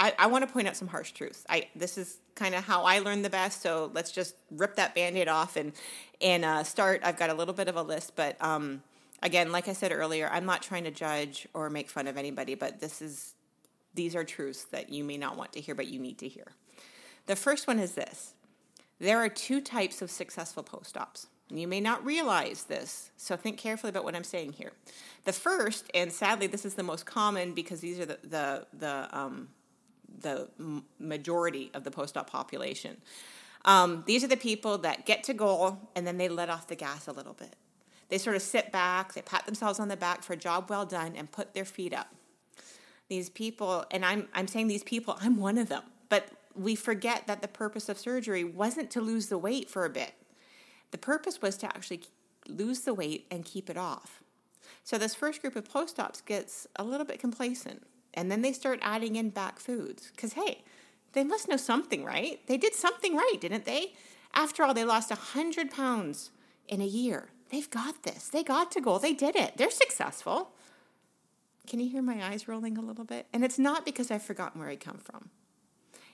I, 0.00 0.12
I 0.18 0.26
want 0.26 0.46
to 0.46 0.52
point 0.52 0.66
out 0.66 0.76
some 0.76 0.88
harsh 0.88 1.12
truths. 1.12 1.44
I 1.48 1.68
this 1.76 1.96
is 1.96 2.18
kind 2.34 2.54
of 2.54 2.64
how 2.64 2.82
I 2.82 2.98
learned 2.98 3.24
the 3.24 3.30
best. 3.30 3.62
So 3.62 3.90
let's 3.94 4.10
just 4.10 4.34
rip 4.50 4.76
that 4.76 4.94
band-aid 4.94 5.28
off 5.28 5.56
and 5.56 5.72
and 6.20 6.44
uh, 6.44 6.64
start. 6.64 7.00
I've 7.04 7.16
got 7.16 7.30
a 7.30 7.34
little 7.34 7.54
bit 7.54 7.68
of 7.68 7.76
a 7.76 7.82
list, 7.82 8.16
but 8.16 8.36
um, 8.42 8.82
again, 9.22 9.52
like 9.52 9.68
I 9.68 9.72
said 9.72 9.92
earlier, 9.92 10.28
I'm 10.32 10.46
not 10.46 10.62
trying 10.62 10.84
to 10.84 10.90
judge 10.90 11.46
or 11.54 11.70
make 11.70 11.88
fun 11.88 12.06
of 12.06 12.16
anybody, 12.16 12.54
but 12.54 12.80
this 12.80 13.00
is 13.00 13.34
these 13.94 14.16
are 14.16 14.24
truths 14.24 14.64
that 14.64 14.90
you 14.90 15.04
may 15.04 15.16
not 15.16 15.36
want 15.36 15.52
to 15.52 15.60
hear, 15.60 15.74
but 15.74 15.86
you 15.86 16.00
need 16.00 16.18
to 16.18 16.28
hear. 16.28 16.52
The 17.26 17.36
first 17.36 17.66
one 17.68 17.78
is 17.78 17.92
this: 17.92 18.34
there 18.98 19.18
are 19.18 19.28
two 19.28 19.60
types 19.60 20.02
of 20.02 20.10
successful 20.10 20.62
post-ops. 20.62 21.28
You 21.50 21.68
may 21.68 21.80
not 21.80 22.04
realize 22.04 22.64
this, 22.64 23.10
so 23.16 23.36
think 23.36 23.58
carefully 23.58 23.90
about 23.90 24.02
what 24.02 24.16
I'm 24.16 24.24
saying 24.24 24.54
here. 24.54 24.72
The 25.24 25.32
first, 25.32 25.88
and 25.94 26.10
sadly, 26.10 26.48
this 26.48 26.64
is 26.64 26.74
the 26.74 26.82
most 26.82 27.06
common 27.06 27.54
because 27.54 27.80
these 27.80 28.00
are 28.00 28.06
the 28.06 28.18
the, 28.24 28.66
the 28.72 29.08
um, 29.12 29.48
the 30.20 30.48
majority 30.98 31.70
of 31.74 31.84
the 31.84 31.90
post-op 31.90 32.30
population. 32.30 32.96
Um, 33.64 34.04
these 34.06 34.22
are 34.22 34.28
the 34.28 34.36
people 34.36 34.78
that 34.78 35.06
get 35.06 35.24
to 35.24 35.34
goal 35.34 35.78
and 35.94 36.06
then 36.06 36.18
they 36.18 36.28
let 36.28 36.50
off 36.50 36.66
the 36.66 36.76
gas 36.76 37.06
a 37.06 37.12
little 37.12 37.32
bit. 37.32 37.56
They 38.08 38.18
sort 38.18 38.36
of 38.36 38.42
sit 38.42 38.70
back, 38.70 39.14
they 39.14 39.22
pat 39.22 39.46
themselves 39.46 39.80
on 39.80 39.88
the 39.88 39.96
back 39.96 40.22
for 40.22 40.34
a 40.34 40.36
job 40.36 40.68
well 40.68 40.84
done, 40.86 41.14
and 41.16 41.30
put 41.30 41.54
their 41.54 41.64
feet 41.64 41.94
up. 41.94 42.08
These 43.08 43.30
people, 43.30 43.84
and 43.90 44.04
I'm 44.04 44.28
I'm 44.34 44.46
saying 44.46 44.68
these 44.68 44.84
people, 44.84 45.16
I'm 45.20 45.36
one 45.36 45.58
of 45.58 45.68
them, 45.68 45.82
but 46.08 46.28
we 46.54 46.74
forget 46.74 47.26
that 47.26 47.42
the 47.42 47.48
purpose 47.48 47.88
of 47.88 47.98
surgery 47.98 48.44
wasn't 48.44 48.90
to 48.92 49.00
lose 49.00 49.28
the 49.28 49.38
weight 49.38 49.68
for 49.68 49.84
a 49.84 49.90
bit. 49.90 50.12
The 50.90 50.98
purpose 50.98 51.42
was 51.42 51.56
to 51.58 51.66
actually 51.66 52.02
lose 52.46 52.80
the 52.80 52.94
weight 52.94 53.26
and 53.30 53.44
keep 53.44 53.68
it 53.68 53.76
off. 53.76 54.22
So 54.84 54.98
this 54.98 55.14
first 55.14 55.40
group 55.40 55.56
of 55.56 55.68
post-ops 55.68 56.20
gets 56.20 56.66
a 56.76 56.84
little 56.84 57.06
bit 57.06 57.18
complacent 57.18 57.84
and 58.14 58.30
then 58.30 58.42
they 58.42 58.52
start 58.52 58.78
adding 58.82 59.16
in 59.16 59.30
back 59.30 59.58
foods 59.58 60.10
cuz 60.16 60.32
hey, 60.34 60.64
they 61.12 61.24
must 61.24 61.48
know 61.48 61.56
something, 61.56 62.04
right? 62.04 62.40
They 62.46 62.56
did 62.56 62.74
something 62.74 63.16
right, 63.16 63.36
didn't 63.40 63.64
they? 63.64 63.94
After 64.34 64.64
all, 64.64 64.74
they 64.74 64.84
lost 64.84 65.10
100 65.10 65.70
pounds 65.70 66.30
in 66.68 66.80
a 66.80 66.86
year. 66.86 67.28
They've 67.50 67.70
got 67.70 68.02
this. 68.02 68.28
They 68.28 68.42
got 68.42 68.72
to 68.72 68.80
goal. 68.80 68.98
They 68.98 69.12
did 69.12 69.36
it. 69.36 69.56
They're 69.56 69.70
successful. 69.70 70.50
Can 71.68 71.80
you 71.80 71.88
hear 71.88 72.02
my 72.02 72.26
eyes 72.26 72.48
rolling 72.48 72.76
a 72.76 72.82
little 72.82 73.04
bit? 73.04 73.26
And 73.32 73.44
it's 73.44 73.58
not 73.58 73.84
because 73.84 74.10
I've 74.10 74.22
forgotten 74.22 74.60
where 74.60 74.68
I 74.68 74.76
come 74.76 74.98
from. 74.98 75.30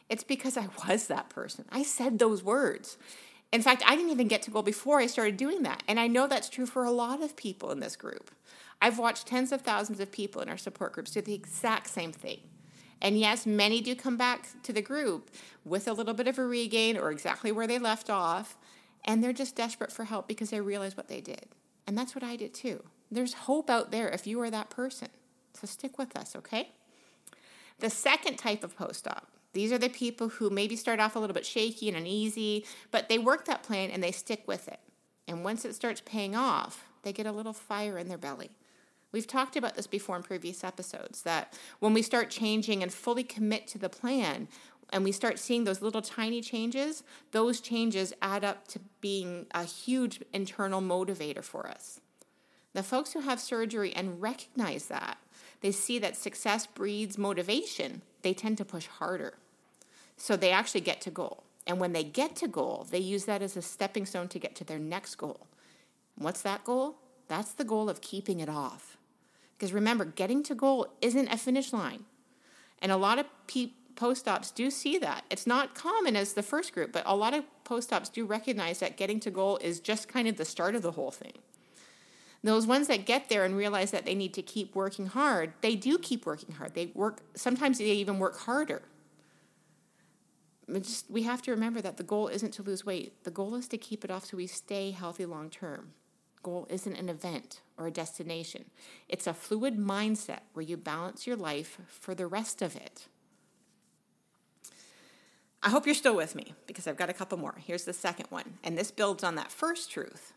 It's 0.09 0.25
because 0.25 0.57
I 0.57 0.69
was 0.87 1.07
that 1.07 1.31
person. 1.31 1.65
I 1.71 1.83
said 1.83 2.19
those 2.19 2.43
words. 2.43 2.99
In 3.53 3.63
fact, 3.63 3.83
I 3.87 3.97
didn't 3.97 4.13
even 4.13 4.29
get 4.29 4.43
to 4.43 4.51
goal 4.51 4.63
before 4.63 5.01
I 5.01 5.07
started 5.07 5.37
doing 5.37 5.63
that. 5.65 5.83
And 5.89 5.99
I 5.99 6.07
know 6.07 6.27
that's 6.27 6.49
true 6.49 6.67
for 6.67 6.85
a 6.85 6.91
lot 6.91 7.23
of 7.23 7.37
people 7.37 7.71
in 7.71 7.81
this 7.81 7.97
group. 7.97 8.31
I've 8.81 8.99
watched 8.99 9.27
tens 9.27 9.53
of 9.53 9.63
thousands 9.63 10.01
of 10.01 10.13
people 10.13 10.41
in 10.41 10.49
our 10.49 10.57
support 10.57 10.93
groups 10.93 11.11
do 11.11 11.21
the 11.21 11.35
exact 11.35 11.91
same 11.91 12.13
thing. 12.13 12.41
And 13.03 13.19
yes, 13.19 13.47
many 13.47 13.81
do 13.81 13.95
come 13.95 14.17
back 14.17 14.49
to 14.63 14.73
the 14.73 14.83
group 14.83 15.31
with 15.65 15.89
a 15.89 15.93
little 15.93 16.15
bit 16.15 16.29
of 16.29 16.39
a 16.39 16.45
regain 16.45 16.97
or 16.97 17.11
exactly 17.11 17.51
where 17.51 17.67
they 17.67 17.79
left 17.79 18.09
off. 18.09 18.57
And 19.05 19.25
they're 19.25 19.33
just 19.33 19.57
desperate 19.57 19.91
for 19.91 20.05
help 20.05 20.29
because 20.29 20.51
they 20.51 20.61
realize 20.61 20.97
what 20.97 21.09
they 21.09 21.21
did. 21.21 21.47
And 21.87 21.97
that's 21.97 22.15
what 22.15 22.23
I 22.23 22.37
did 22.37 22.55
too. 22.55 22.85
There's 23.11 23.33
hope 23.33 23.69
out 23.69 23.91
there 23.91 24.09
if 24.09 24.27
you 24.27 24.41
are 24.41 24.51
that 24.51 24.71
person. 24.71 25.09
So 25.55 25.67
stick 25.67 25.99
with 25.99 26.17
us, 26.17 26.37
okay? 26.37 26.71
The 27.81 27.91
second 27.91 28.37
type 28.37 28.63
of 28.63 28.77
post 28.77 29.09
op, 29.09 29.29
these 29.53 29.73
are 29.73 29.79
the 29.79 29.89
people 29.89 30.29
who 30.29 30.51
maybe 30.51 30.77
start 30.77 31.01
off 31.01 31.17
a 31.17 31.19
little 31.19 31.35
bit 31.35 31.47
shaky 31.47 31.89
and 31.89 31.97
uneasy, 31.97 32.65
but 32.91 33.09
they 33.09 33.19
work 33.19 33.45
that 33.47 33.63
plan 33.63 33.91
and 33.91 34.03
they 34.03 34.13
stick 34.13 34.43
with 34.47 34.69
it. 34.69 34.81
And 35.27 35.45
once 35.45 35.65
it 35.65 35.75
starts 35.75 36.03
paying 36.05 36.37
off, 36.37 36.85
they 37.03 37.13
get 37.13 37.27
a 37.27 37.33
little 37.33 37.53
fire 37.53 37.99
in 37.99 38.09
their 38.09 38.19
belly. 38.19 38.51
We've 39.13 39.27
talked 39.27 39.57
about 39.57 39.75
this 39.75 39.89
before 39.89 40.17
in 40.17 40.23
previous 40.23 40.63
episodes 40.63 41.23
that 41.23 41.59
when 41.81 41.95
we 41.95 42.03
start 42.03 42.31
changing 42.31 42.83
and 42.83 42.93
fully 42.93 43.25
commit 43.25 43.67
to 43.69 43.79
the 43.79 43.89
plan, 43.89 44.47
and 44.93 45.05
we 45.05 45.13
start 45.13 45.39
seeing 45.39 45.65
those 45.65 45.83
little 45.83 46.03
tiny 46.03 46.41
changes, 46.41 47.03
those 47.33 47.61
changes 47.61 48.13
add 48.21 48.45
up 48.45 48.67
to 48.69 48.81
being 49.01 49.47
a 49.53 49.65
huge 49.65 50.21
internal 50.33 50.81
motivator 50.81 51.43
for 51.43 51.69
us. 51.69 52.01
The 52.73 52.83
folks 52.83 53.13
who 53.13 53.21
have 53.21 53.41
surgery 53.41 53.93
and 53.95 54.21
recognize 54.21 54.87
that, 54.87 55.19
they 55.61 55.73
see 55.73 55.99
that 56.01 56.17
success 56.17 56.67
breeds 56.67 57.19
motivation, 57.19 58.03
they 58.23 58.35
tend 58.35 58.59
to 58.59 58.65
push 58.65 58.87
harder. 58.87 59.35
So 60.17 60.37
they 60.37 60.51
actually 60.51 60.83
get 60.83 61.01
to 61.03 61.11
goal. 61.11 61.45
And 61.67 61.79
when 61.79 61.93
they 61.93 62.05
get 62.05 62.37
to 62.37 62.49
goal, 62.49 62.87
they 62.91 62.99
use 62.99 63.25
that 63.27 63.43
as 63.43 63.57
a 63.57 63.63
stepping 63.63 64.07
stone 64.07 64.29
to 64.29 64.39
get 64.39 64.55
to 64.57 64.65
their 64.65 64.79
next 64.79 65.17
goal. 65.17 65.47
What's 66.17 66.43
that 66.43 66.65
goal? 66.65 66.97
That's 67.29 67.53
the 67.53 67.65
goal 67.65 67.89
of 67.89 68.01
keeping 68.01 68.41
it 68.41 68.49
off. 68.49 68.97
Because 69.57 69.73
remember, 69.73 70.05
getting 70.05 70.43
to 70.45 70.55
goal 70.55 70.89
isn't 71.01 71.29
a 71.33 71.37
finish 71.37 71.73
line. 71.73 72.05
And 72.81 72.91
a 72.91 72.97
lot 72.97 73.19
of 73.19 73.27
people 73.47 73.77
post 74.01 74.27
ops 74.27 74.51
do 74.51 74.71
see 74.71 74.97
that. 74.97 75.25
It's 75.29 75.47
not 75.47 75.75
common 75.75 76.17
as 76.17 76.33
the 76.33 76.43
first 76.43 76.73
group, 76.73 76.91
but 76.91 77.03
a 77.05 77.15
lot 77.15 77.35
of 77.35 77.45
post 77.65 77.93
ops 77.93 78.09
do 78.09 78.25
recognize 78.25 78.79
that 78.79 78.97
getting 78.97 79.21
to 79.21 79.31
goal 79.31 79.59
is 79.59 79.79
just 79.79 80.09
kind 80.09 80.27
of 80.27 80.39
the 80.39 80.45
start 80.47 80.75
of 80.75 80.81
the 80.81 80.93
whole 80.93 81.11
thing. 81.11 81.35
Those 82.43 82.67
ones 82.67 82.89
that 82.89 83.05
get 83.05 83.29
there 83.29 83.45
and 83.45 83.55
realize 83.55 83.91
that 83.91 84.07
they 84.07 84.15
need 84.15 84.33
to 84.35 84.43
keep 84.43 84.75
working 84.75 85.07
hard, 85.07 85.53
they 85.61 85.77
do 85.77 85.99
keep 85.99 86.25
working 86.25 86.55
hard. 86.55 86.75
They 86.75 86.87
work 86.95 87.21
sometimes 87.35 87.79
they 87.79 87.85
even 87.85 88.19
work 88.19 88.39
harder. 88.39 88.83
Just, 90.73 91.11
we 91.11 91.25
have 91.25 91.43
to 91.43 91.51
remember 91.51 91.81
that 91.81 91.97
the 91.97 92.03
goal 92.03 92.29
isn't 92.29 92.53
to 92.53 92.63
lose 92.63 92.87
weight. 92.87 93.25
The 93.25 93.31
goal 93.31 93.57
is 93.57 93.69
to 93.69 93.79
keep 93.79 94.05
it 94.05 94.11
off 94.11 94.27
so 94.27 94.37
we 94.37 94.47
stay 94.47 94.93
healthy 94.93 95.27
long 95.27 95.51
term. 95.51 95.93
Goal 96.43 96.67
isn't 96.71 96.95
an 96.95 97.11
event 97.11 97.61
or 97.77 97.87
a 97.89 97.91
destination. 97.91 98.67
It's 99.09 99.27
a 99.27 99.35
fluid 99.35 99.77
mindset 99.77 100.41
where 100.55 100.65
you 100.65 100.79
balance 100.79 101.27
your 101.27 101.37
life 101.37 101.79
for 101.87 102.15
the 102.15 102.27
rest 102.27 102.63
of 102.63 102.77
it. 102.77 103.09
I 105.63 105.69
hope 105.69 105.85
you're 105.85 105.95
still 105.95 106.17
with 106.17 106.35
me 106.35 106.55
because 106.67 106.87
I've 106.87 106.97
got 106.97 107.11
a 107.11 107.15
couple 107.15 107.37
more. 107.37 107.57
Here's 107.59 107.85
the 107.85 107.93
second 107.93 108.27
one, 108.31 108.55
and 108.65 108.79
this 108.79 108.91
builds 108.91 109.23
on 109.23 109.35
that 109.35 109.53
first 109.53 109.91
truth. 109.91 110.33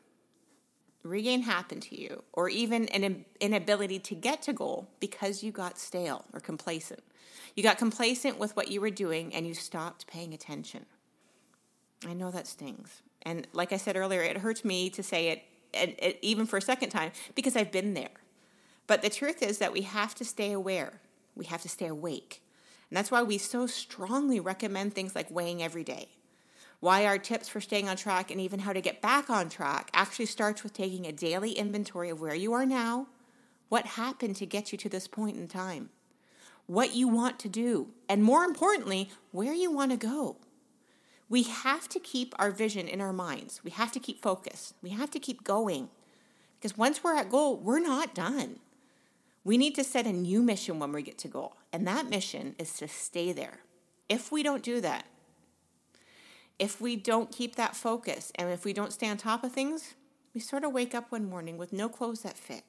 Regain 1.04 1.42
happened 1.42 1.82
to 1.84 2.02
you, 2.02 2.24
or 2.32 2.48
even 2.48 2.88
an 2.90 3.26
inability 3.42 4.00
to 4.00 4.16
get 4.16 4.42
to 4.44 4.54
goal 4.54 4.88
because 5.00 5.44
you 5.44 5.52
got 5.52 5.78
stale 5.78 6.24
or 6.34 6.40
complacent. 6.40 7.04
You 7.56 7.64
got 7.64 7.78
complacent 7.78 8.40
with 8.40 8.56
what 8.56 8.72
you 8.72 8.80
were 8.80 8.90
doing 8.90 9.34
and 9.34 9.46
you 9.46 9.54
stopped 9.54 10.08
paying 10.08 10.34
attention. 10.34 10.86
I 12.08 12.14
know 12.14 12.32
that 12.32 12.48
stings. 12.48 13.02
And 13.24 13.48
like 13.54 13.74
I 13.74 13.78
said 13.78 13.96
earlier, 13.96 14.22
it 14.22 14.38
hurts 14.38 14.64
me 14.64 14.90
to 14.92 15.04
say 15.04 15.44
it, 15.74 16.20
even 16.22 16.46
for 16.46 16.58
a 16.58 16.62
second 16.62 16.90
time 16.90 17.12
because 17.36 17.56
I've 17.56 17.72
been 17.72 17.94
there. 17.94 18.10
But 18.88 19.02
the 19.02 19.10
truth 19.10 19.42
is 19.42 19.58
that 19.60 19.74
we 19.74 19.82
have 19.82 20.16
to 20.16 20.26
stay 20.26 20.52
aware, 20.52 21.02
we 21.36 21.46
have 21.46 21.62
to 21.64 21.70
stay 21.70 21.88
awake. 21.88 22.42
And 22.90 22.98
that's 22.98 23.12
why 23.12 23.24
we 23.24 23.38
so 23.38 23.68
strongly 23.68 24.40
recommend 24.40 24.94
things 24.94 25.16
like 25.16 25.32
weighing 25.32 25.64
every 25.64 25.84
day. 25.84 26.10
Why 26.84 27.06
our 27.06 27.18
tips 27.18 27.48
for 27.48 27.62
staying 27.62 27.88
on 27.88 27.96
track 27.96 28.30
and 28.30 28.42
even 28.42 28.60
how 28.60 28.74
to 28.74 28.82
get 28.82 29.02
back 29.02 29.30
on 29.30 29.48
track 29.48 29.90
actually 29.94 30.26
starts 30.26 30.64
with 30.64 30.74
taking 30.74 31.06
a 31.06 31.14
daily 31.14 31.54
inventory 31.54 32.10
of 32.10 32.20
where 32.20 32.36
you 32.36 32.52
are 32.52 32.66
now, 32.66 33.08
what 33.70 33.86
happened 33.86 34.36
to 34.36 34.46
get 34.46 34.74
you 34.74 34.78
to 34.80 34.90
this 34.90 35.08
point 35.08 35.38
in 35.38 35.48
time, 35.48 35.92
what 36.68 36.94
you 36.94 37.08
want 37.08 37.40
to 37.40 37.48
do, 37.48 37.88
and 38.10 38.22
more 38.22 38.44
importantly, 38.44 39.10
where 39.32 39.54
you 39.54 39.72
want 39.72 39.92
to 39.92 39.98
go. 39.98 40.36
We 41.30 41.44
have 41.44 41.88
to 41.88 42.02
keep 42.02 42.36
our 42.38 42.52
vision 42.52 42.90
in 42.90 43.00
our 43.00 43.14
minds. 43.14 43.62
We 43.64 43.72
have 43.72 43.94
to 43.94 44.00
keep 44.02 44.22
focus. 44.22 44.74
We 44.82 44.90
have 44.90 45.10
to 45.12 45.20
keep 45.20 45.46
going. 45.46 45.88
Because 46.60 46.78
once 46.78 47.02
we're 47.02 47.16
at 47.16 47.30
goal, 47.32 47.56
we're 47.56 47.80
not 47.80 48.14
done. 48.14 48.60
We 49.46 49.58
need 49.58 49.76
to 49.76 49.86
set 49.86 50.06
a 50.06 50.12
new 50.12 50.44
mission 50.44 50.80
when 50.80 50.92
we 50.92 51.02
get 51.02 51.18
to 51.20 51.30
goal, 51.30 51.56
and 51.72 51.88
that 51.88 52.10
mission 52.10 52.56
is 52.60 52.74
to 52.74 52.90
stay 52.90 53.32
there. 53.32 53.60
If 54.10 54.34
we 54.34 54.44
don't 54.44 54.62
do 54.62 54.82
that, 54.82 55.06
if 56.60 56.80
we 56.80 56.96
don't 56.96 57.32
keep 57.32 57.56
that 57.56 57.76
focus, 57.76 58.32
and 58.36 58.50
if 58.50 58.66
we 58.66 58.74
don't 58.74 58.94
stay 58.94 59.10
on 59.10 59.18
top 59.18 59.44
of 59.44 59.52
things, 59.52 59.96
we 60.34 60.42
sort 60.42 60.64
of 60.64 60.72
wake 60.72 60.96
up 60.96 61.12
one 61.12 61.30
morning 61.30 61.58
with 61.58 61.74
no 61.74 61.90
clothes 61.90 62.22
that 62.22 62.38
fit. 62.38 62.64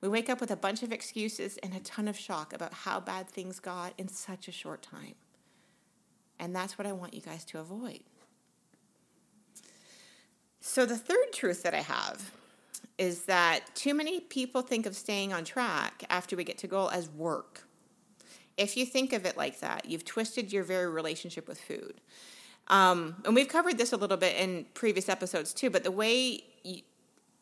We 0.00 0.08
wake 0.08 0.28
up 0.30 0.40
with 0.40 0.50
a 0.50 0.56
bunch 0.56 0.82
of 0.82 0.92
excuses 0.92 1.58
and 1.58 1.74
a 1.74 1.80
ton 1.80 2.06
of 2.06 2.16
shock 2.16 2.52
about 2.52 2.72
how 2.72 3.00
bad 3.00 3.28
things 3.28 3.58
got 3.58 3.94
in 3.98 4.08
such 4.08 4.46
a 4.46 4.52
short 4.52 4.82
time. 4.82 5.14
And 6.38 6.54
that's 6.54 6.78
what 6.78 6.86
I 6.86 6.92
want 6.92 7.14
you 7.14 7.20
guys 7.20 7.44
to 7.46 7.58
avoid. 7.58 8.00
So, 10.60 10.86
the 10.86 10.96
third 10.96 11.32
truth 11.32 11.62
that 11.64 11.74
I 11.74 11.80
have 11.80 12.32
is 12.96 13.24
that 13.24 13.60
too 13.74 13.94
many 13.94 14.20
people 14.20 14.62
think 14.62 14.86
of 14.86 14.94
staying 14.94 15.32
on 15.32 15.44
track 15.44 16.04
after 16.10 16.36
we 16.36 16.44
get 16.44 16.58
to 16.58 16.66
goal 16.66 16.90
as 16.90 17.08
work. 17.08 17.66
If 18.56 18.76
you 18.76 18.84
think 18.84 19.12
of 19.12 19.24
it 19.24 19.36
like 19.36 19.60
that, 19.60 19.84
you've 19.84 20.04
twisted 20.04 20.52
your 20.52 20.64
very 20.64 20.88
relationship 20.88 21.46
with 21.46 21.60
food. 21.60 22.00
Um, 22.68 23.16
and 23.24 23.34
we've 23.34 23.48
covered 23.48 23.78
this 23.78 23.92
a 23.92 23.96
little 23.96 24.16
bit 24.16 24.36
in 24.36 24.66
previous 24.74 25.08
episodes 25.08 25.54
too, 25.54 25.70
but 25.70 25.84
the 25.84 25.90
way 25.90 26.42
you, 26.62 26.82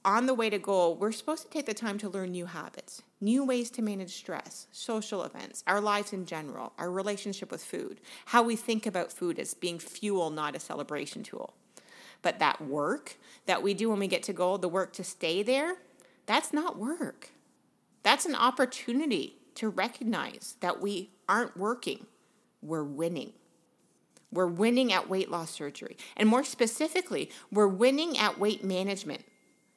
on 0.05 0.27
the 0.27 0.35
way 0.35 0.49
to 0.49 0.59
goal, 0.59 0.95
we're 0.95 1.11
supposed 1.11 1.43
to 1.43 1.51
take 1.51 1.67
the 1.67 1.75
time 1.75 1.99
to 1.99 2.09
learn 2.09 2.31
new 2.31 2.47
habits, 2.47 3.03
new 3.21 3.45
ways 3.45 3.71
to 3.73 3.83
manage 3.83 4.15
stress, 4.15 4.69
social 4.71 5.25
events, 5.25 5.65
our 5.67 5.81
lives 5.81 6.13
in 6.13 6.25
general, 6.27 6.73
our 6.79 6.91
relationship 6.91 7.51
with 7.51 7.63
food, 7.63 8.01
how 8.27 8.41
we 8.43 8.55
think 8.55 8.87
about 8.87 9.13
food 9.13 9.39
as 9.41 9.53
being 9.53 9.81
fuel, 9.81 10.31
not 10.31 10.55
a 10.55 10.61
celebration 10.61 11.25
tool. 11.25 11.55
But 12.23 12.39
that 12.39 12.61
work 12.61 13.17
that 13.47 13.65
we 13.65 13.75
do 13.75 13.91
when 13.91 13.99
we 13.99 14.07
get 14.07 14.23
to 14.25 14.33
goal, 14.33 14.59
the 14.59 14.69
work 14.69 14.93
to 14.95 15.05
stay 15.05 15.43
there, 15.43 15.77
that's 16.25 16.53
not 16.53 16.79
work. 16.79 17.31
That's 18.05 18.27
an 18.27 18.37
opportunity 18.37 19.35
to 19.57 19.69
recognize 19.69 20.55
that 20.61 20.81
we 20.81 21.11
aren't 21.29 21.57
working, 21.57 22.07
we're 22.63 22.85
winning. 22.85 23.33
We're 24.33 24.47
winning 24.47 24.93
at 24.93 25.09
weight 25.09 25.31
loss 25.31 25.51
surgery. 25.51 25.97
And 26.17 26.29
more 26.29 26.45
specifically, 26.45 27.31
we're 27.51 27.69
winning 27.69 28.19
at 28.19 28.39
weight 28.39 28.65
management. 28.65 29.25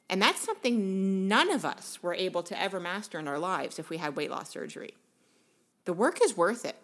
And 0.10 0.22
that's 0.22 0.42
something 0.42 1.28
none 1.28 1.52
of 1.52 1.64
us 1.64 2.02
were 2.02 2.16
able 2.16 2.42
to 2.44 2.60
ever 2.60 2.80
master 2.80 3.20
in 3.20 3.28
our 3.28 3.38
lives 3.38 3.78
if 3.78 3.90
we 3.90 3.98
had 3.98 4.16
weight 4.16 4.32
loss 4.32 4.50
surgery. 4.50 4.96
The 5.86 5.94
work 5.94 6.20
is 6.24 6.36
worth 6.36 6.66
it. 6.66 6.76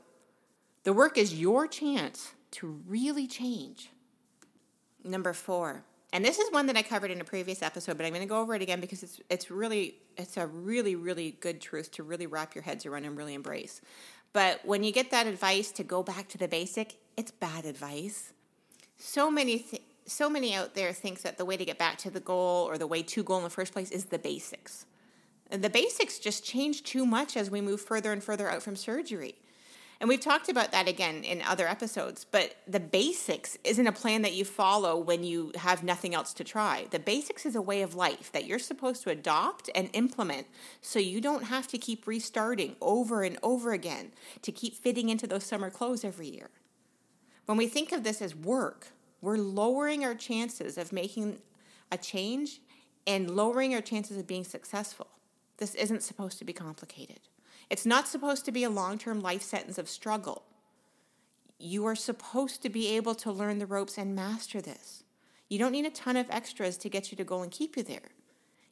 The 0.83 0.93
work 0.93 1.17
is 1.17 1.39
your 1.39 1.67
chance 1.67 2.33
to 2.51 2.79
really 2.87 3.27
change. 3.27 3.89
Number 5.03 5.33
four, 5.33 5.83
and 6.13 6.23
this 6.23 6.39
is 6.39 6.51
one 6.51 6.67
that 6.67 6.77
I 6.77 6.81
covered 6.81 7.11
in 7.11 7.19
a 7.19 7.25
previous 7.25 7.61
episode, 7.61 7.97
but 7.97 8.05
I'm 8.05 8.13
going 8.13 8.21
to 8.21 8.29
go 8.29 8.39
over 8.39 8.55
it 8.55 8.61
again 8.61 8.79
because 8.79 9.03
it's 9.03 9.19
it's 9.29 9.51
really 9.51 9.95
it's 10.15 10.37
a 10.37 10.47
really 10.47 10.95
really 10.95 11.31
good 11.41 11.59
truth 11.59 11.91
to 11.91 12.03
really 12.03 12.25
wrap 12.25 12.55
your 12.55 12.61
heads 12.63 12.85
around 12.85 13.05
and 13.05 13.17
really 13.17 13.33
embrace. 13.33 13.81
But 14.31 14.63
when 14.63 14.83
you 14.83 14.91
get 14.91 15.11
that 15.11 15.27
advice 15.27 15.71
to 15.73 15.83
go 15.83 16.03
back 16.03 16.27
to 16.29 16.37
the 16.37 16.47
basic, 16.47 16.95
it's 17.17 17.31
bad 17.31 17.65
advice. 17.65 18.33
So 18.97 19.29
many 19.29 19.59
th- 19.59 19.81
so 20.07 20.29
many 20.29 20.53
out 20.53 20.75
there 20.75 20.93
think 20.93 21.21
that 21.23 21.37
the 21.37 21.45
way 21.45 21.57
to 21.57 21.65
get 21.65 21.79
back 21.79 21.97
to 21.99 22.11
the 22.11 22.19
goal 22.19 22.69
or 22.69 22.77
the 22.77 22.85
way 22.85 23.01
to 23.01 23.23
goal 23.23 23.37
in 23.37 23.43
the 23.43 23.49
first 23.49 23.73
place 23.73 23.89
is 23.89 24.05
the 24.05 24.19
basics. 24.19 24.85
And 25.49 25.63
the 25.63 25.69
basics 25.69 26.19
just 26.19 26.43
change 26.43 26.83
too 26.83 27.05
much 27.05 27.35
as 27.35 27.49
we 27.49 27.61
move 27.61 27.81
further 27.81 28.11
and 28.11 28.23
further 28.23 28.49
out 28.49 28.61
from 28.61 28.75
surgery. 28.75 29.35
And 29.99 30.09
we've 30.09 30.19
talked 30.19 30.49
about 30.49 30.71
that 30.73 30.89
again 30.89 31.23
in 31.23 31.41
other 31.41 31.67
episodes, 31.67 32.25
but 32.29 32.55
the 32.67 32.81
basics 32.81 33.57
isn't 33.63 33.87
a 33.87 33.93
plan 33.93 34.23
that 34.23 34.33
you 34.33 34.43
follow 34.43 34.97
when 34.97 35.23
you 35.23 35.53
have 35.55 35.83
nothing 35.83 36.13
else 36.13 36.33
to 36.33 36.43
try. 36.43 36.87
The 36.91 36.99
basics 36.99 37.45
is 37.45 37.55
a 37.55 37.61
way 37.61 37.81
of 37.81 37.95
life 37.95 38.31
that 38.33 38.45
you're 38.45 38.59
supposed 38.59 39.03
to 39.03 39.09
adopt 39.09 39.69
and 39.73 39.89
implement 39.93 40.47
so 40.81 40.99
you 40.99 41.21
don't 41.21 41.45
have 41.45 41.67
to 41.69 41.77
keep 41.77 42.07
restarting 42.07 42.75
over 42.81 43.23
and 43.23 43.37
over 43.41 43.71
again 43.71 44.11
to 44.41 44.51
keep 44.51 44.75
fitting 44.75 45.07
into 45.07 45.27
those 45.27 45.45
summer 45.45 45.69
clothes 45.69 46.03
every 46.03 46.27
year. 46.27 46.49
When 47.45 47.57
we 47.57 47.67
think 47.67 47.91
of 47.91 48.03
this 48.03 48.21
as 48.21 48.35
work, 48.35 48.87
we're 49.21 49.37
lowering 49.37 50.03
our 50.03 50.15
chances 50.15 50.77
of 50.77 50.91
making 50.91 51.39
a 51.91 51.97
change 51.97 52.61
and 53.05 53.29
lowering 53.29 53.73
our 53.73 53.81
chances 53.81 54.17
of 54.17 54.27
being 54.27 54.43
successful. 54.43 55.07
This 55.57 55.75
isn't 55.75 56.03
supposed 56.03 56.37
to 56.39 56.45
be 56.45 56.53
complicated. 56.53 57.19
It's 57.69 57.85
not 57.85 58.07
supposed 58.07 58.45
to 58.45 58.51
be 58.51 58.63
a 58.63 58.69
long 58.69 58.97
term 58.97 59.21
life 59.21 59.41
sentence 59.41 59.77
of 59.77 59.89
struggle. 59.89 60.43
You 61.57 61.85
are 61.85 61.95
supposed 61.95 62.61
to 62.63 62.69
be 62.69 62.95
able 62.95 63.15
to 63.15 63.31
learn 63.31 63.59
the 63.59 63.65
ropes 63.65 63.97
and 63.97 64.15
master 64.15 64.61
this. 64.61 65.03
You 65.47 65.59
don't 65.59 65.71
need 65.71 65.85
a 65.85 65.91
ton 65.91 66.17
of 66.17 66.29
extras 66.29 66.77
to 66.77 66.89
get 66.89 67.11
you 67.11 67.17
to 67.17 67.23
go 67.23 67.41
and 67.41 67.51
keep 67.51 67.77
you 67.77 67.83
there. 67.83 68.11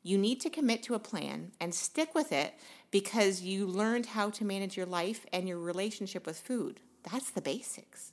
You 0.01 0.17
need 0.17 0.41
to 0.41 0.49
commit 0.49 0.83
to 0.83 0.95
a 0.95 0.99
plan 0.99 1.51
and 1.61 1.73
stick 1.73 2.13
with 2.13 2.31
it 2.31 2.53
because 2.91 3.41
you 3.41 3.65
learned 3.65 4.07
how 4.07 4.29
to 4.31 4.43
manage 4.43 4.75
your 4.75 4.85
life 4.85 5.25
and 5.31 5.47
your 5.47 5.59
relationship 5.59 6.25
with 6.25 6.39
food. 6.39 6.81
That's 7.09 7.29
the 7.31 7.41
basics. 7.41 8.12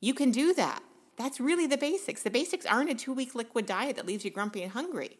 You 0.00 0.14
can 0.14 0.30
do 0.30 0.54
that. 0.54 0.82
That's 1.16 1.40
really 1.40 1.66
the 1.66 1.78
basics. 1.78 2.22
The 2.22 2.30
basics 2.30 2.66
aren't 2.66 2.90
a 2.90 2.94
two 2.94 3.12
week 3.12 3.34
liquid 3.34 3.66
diet 3.66 3.96
that 3.96 4.06
leaves 4.06 4.24
you 4.24 4.30
grumpy 4.30 4.62
and 4.62 4.72
hungry. 4.72 5.18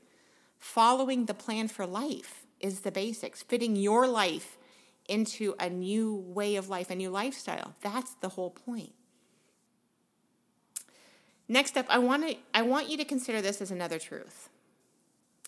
Following 0.59 1.27
the 1.27 1.35
plan 1.35 1.69
for 1.69 1.87
life 1.87 2.47
is 2.61 2.81
the 2.81 2.93
basics, 2.93 3.43
fitting 3.43 3.77
your 3.77 4.07
life 4.07 4.59
into 5.09 5.55
a 5.59 5.71
new 5.71 6.15
way 6.15 6.57
of 6.57 6.69
life, 6.69 6.91
a 6.91 6.95
new 6.95 7.11
lifestyle. 7.11 7.75
That's 7.81 8.15
the 8.15 8.31
whole 8.31 8.51
point. 8.51 8.93
Next 11.49 11.77
up, 11.77 11.87
I 11.89 11.99
want 11.99 12.29
to 12.29 12.37
I 12.53 12.63
want 12.63 12.89
you 12.89 12.97
to 12.97 13.05
consider 13.05 13.41
this 13.41 13.61
as 13.61 13.71
another 13.71 13.99
truth. 13.99 14.49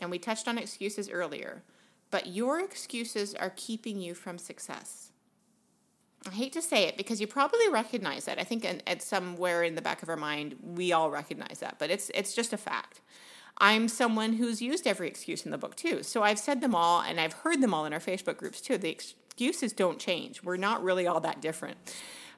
And 0.01 0.11
we 0.11 0.19
touched 0.19 0.47
on 0.47 0.59
excuses 0.59 1.11
earlier, 1.11 1.63
but 2.11 2.29
your 2.29 2.61
excuses 2.61 3.35
are 3.35 3.53
keeping 3.57 4.01
you 4.01 4.15
from 4.15 4.39
success. 4.39 5.11
I 6.29 6.35
hate 6.35 6.53
to 6.53 6.63
say 6.63 6.85
it 6.85 6.97
because 6.97 7.21
you 7.21 7.27
probably 7.27 7.69
recognize 7.71 8.27
that. 8.27 8.39
I 8.39 8.45
think 8.45 8.65
at 8.65 9.03
somewhere 9.03 9.63
in 9.63 9.75
the 9.75 9.83
back 9.83 10.03
of 10.03 10.09
our 10.09 10.17
mind, 10.17 10.57
we 10.63 10.93
all 10.93 11.11
recognize 11.11 11.61
that, 11.61 11.77
but 11.79 11.91
it's 11.91 12.11
it's 12.15 12.35
just 12.35 12.53
a 12.53 12.59
fact. 12.59 13.01
I'm 13.59 13.89
someone 13.89 14.35
who's 14.35 14.63
used 14.63 14.87
every 14.87 15.09
excuse 15.09 15.45
in 15.45 15.51
the 15.51 15.59
book 15.59 15.75
too. 15.75 16.03
So 16.03 16.23
I've 16.23 16.39
said 16.39 16.61
them 16.61 16.75
all 16.75 17.01
and 17.01 17.19
I've 17.21 17.33
heard 17.33 17.61
them 17.61 17.75
all 17.75 17.87
in 17.87 17.93
our 17.93 18.01
Facebook 18.01 18.37
groups 18.37 18.61
too. 18.61 18.79
The 18.79 18.91
excuses 18.91 19.73
don't 19.73 19.99
change. 19.99 20.43
We're 20.45 20.59
not 20.59 20.83
really 20.83 21.07
all 21.07 21.21
that 21.21 21.41
different. 21.41 21.79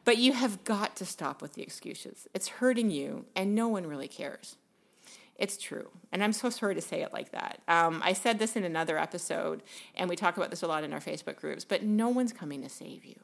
But 0.05 0.17
you 0.17 0.33
have 0.33 0.65
got 0.65 0.97
to 0.97 1.05
stop 1.05 1.43
with 1.43 1.55
the 1.55 1.63
excuses. 1.63 2.27
It's 2.33 2.49
hurting 2.49 2.91
you, 2.91 3.27
and 3.37 3.55
no 3.55 3.69
one 3.69 3.87
really 3.87 4.09
cares. 4.09 4.57
It's 5.37 5.59
true. 5.59 5.89
And 6.11 6.25
I'm 6.25 6.33
so 6.33 6.49
sorry 6.49 6.75
to 6.75 6.81
say 6.81 7.03
it 7.03 7.13
like 7.13 7.33
that. 7.33 7.61
Um, 7.69 8.01
I 8.03 8.15
said 8.15 8.39
this 8.39 8.57
in 8.57 8.65
another 8.65 8.99
episode, 8.99 9.63
and 9.95 10.09
we 10.09 10.17
talk 10.17 10.39
about 10.39 10.51
this 10.51 10.63
a 10.63 10.67
lot 10.67 10.85
in 10.85 10.95
our 10.95 11.01
Facebook 11.01 11.37
groups, 11.37 11.67
but 11.67 11.83
no 11.83 12.09
one's 12.09 12.33
coming 12.33 12.63
to 12.63 12.71
save 12.71 13.05
you. 13.05 13.21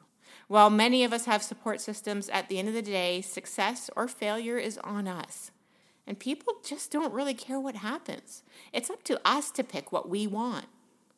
While 0.48 0.70
many 0.70 1.02
of 1.02 1.12
us 1.12 1.24
have 1.24 1.42
support 1.42 1.80
systems, 1.80 2.28
at 2.28 2.48
the 2.48 2.58
end 2.58 2.68
of 2.68 2.74
the 2.74 2.82
day, 2.82 3.20
success 3.20 3.90
or 3.96 4.06
failure 4.06 4.58
is 4.58 4.78
on 4.78 5.08
us. 5.08 5.50
And 6.06 6.18
people 6.20 6.54
just 6.64 6.92
don't 6.92 7.12
really 7.12 7.34
care 7.34 7.58
what 7.58 7.76
happens. 7.76 8.44
It's 8.72 8.90
up 8.90 9.02
to 9.04 9.20
us 9.24 9.50
to 9.52 9.64
pick 9.64 9.90
what 9.90 10.08
we 10.08 10.26
want. 10.26 10.66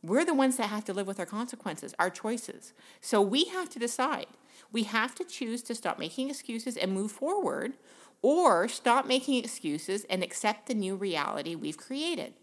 We're 0.03 0.25
the 0.25 0.33
ones 0.33 0.57
that 0.57 0.71
have 0.71 0.85
to 0.87 0.95
live 0.95 1.07
with 1.07 1.21
our 1.21 1.27
consequences, 1.27 1.95
our 1.99 2.09
choices. 2.09 2.73
So 3.01 3.21
we 3.21 3.45
have 3.47 3.69
to 3.71 3.79
decide. 3.79 4.29
We 4.73 4.85
have 4.85 5.15
to 5.17 5.25
choose 5.25 5.63
to 5.65 5.75
stop 5.75 5.99
making 5.99 6.31
excuses 6.31 6.77
and 6.77 6.93
move 6.93 7.13
forward, 7.13 7.75
or 8.23 8.67
stop 8.69 9.07
making 9.07 9.45
excuses 9.45 10.05
and 10.09 10.23
accept 10.23 10.67
the 10.67 10.75
new 10.75 10.97
reality 10.97 11.55
we've 11.55 11.77
created. 11.77 12.35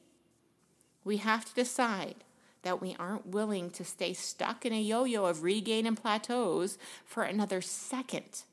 We 1.04 1.18
have 1.18 1.46
to 1.46 1.54
decide 1.54 2.24
that 2.66 2.82
we 2.82 2.96
aren't 3.00 3.28
willing 3.28 3.70
to 3.70 3.86
stay 3.86 4.12
stuck 4.12 4.66
in 4.66 4.74
a 4.74 4.82
yo 4.82 5.06
yo 5.06 5.26
of 5.26 5.44
regain 5.44 5.86
and 5.86 5.96
plateaus 5.96 6.78
for 7.06 7.24
another 7.24 7.62
second. 7.62 8.44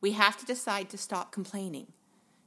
We 0.00 0.12
have 0.12 0.36
to 0.38 0.46
decide 0.46 0.90
to 0.90 0.98
stop 0.98 1.30
complaining. 1.30 1.88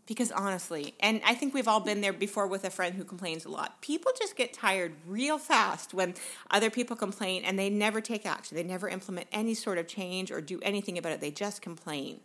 Because 0.08 0.32
honestly, 0.32 0.96
and 1.00 1.22
I 1.24 1.36
think 1.36 1.54
we've 1.54 1.68
all 1.68 1.82
been 1.82 2.02
there 2.02 2.14
before 2.14 2.48
with 2.48 2.66
a 2.66 2.72
friend 2.72 2.96
who 2.96 3.04
complains 3.04 3.46
a 3.46 3.50
lot, 3.50 3.80
people 3.80 4.12
just 4.18 4.36
get 4.36 4.54
tired 4.54 4.94
real 5.06 5.38
fast 5.38 5.94
when 5.94 6.16
other 6.50 6.72
people 6.72 6.96
complain 6.96 7.44
and 7.46 7.60
they 7.60 7.70
never 7.70 8.02
take 8.02 8.26
action. 8.26 8.58
They 8.58 8.64
never 8.64 8.90
implement 8.90 9.28
any 9.32 9.54
sort 9.54 9.78
of 9.78 9.88
change 9.88 10.32
or 10.32 10.42
do 10.42 10.60
anything 10.64 10.98
about 10.98 11.12
it. 11.12 11.22
They 11.22 11.30
just 11.30 11.62
complain. 11.62 12.22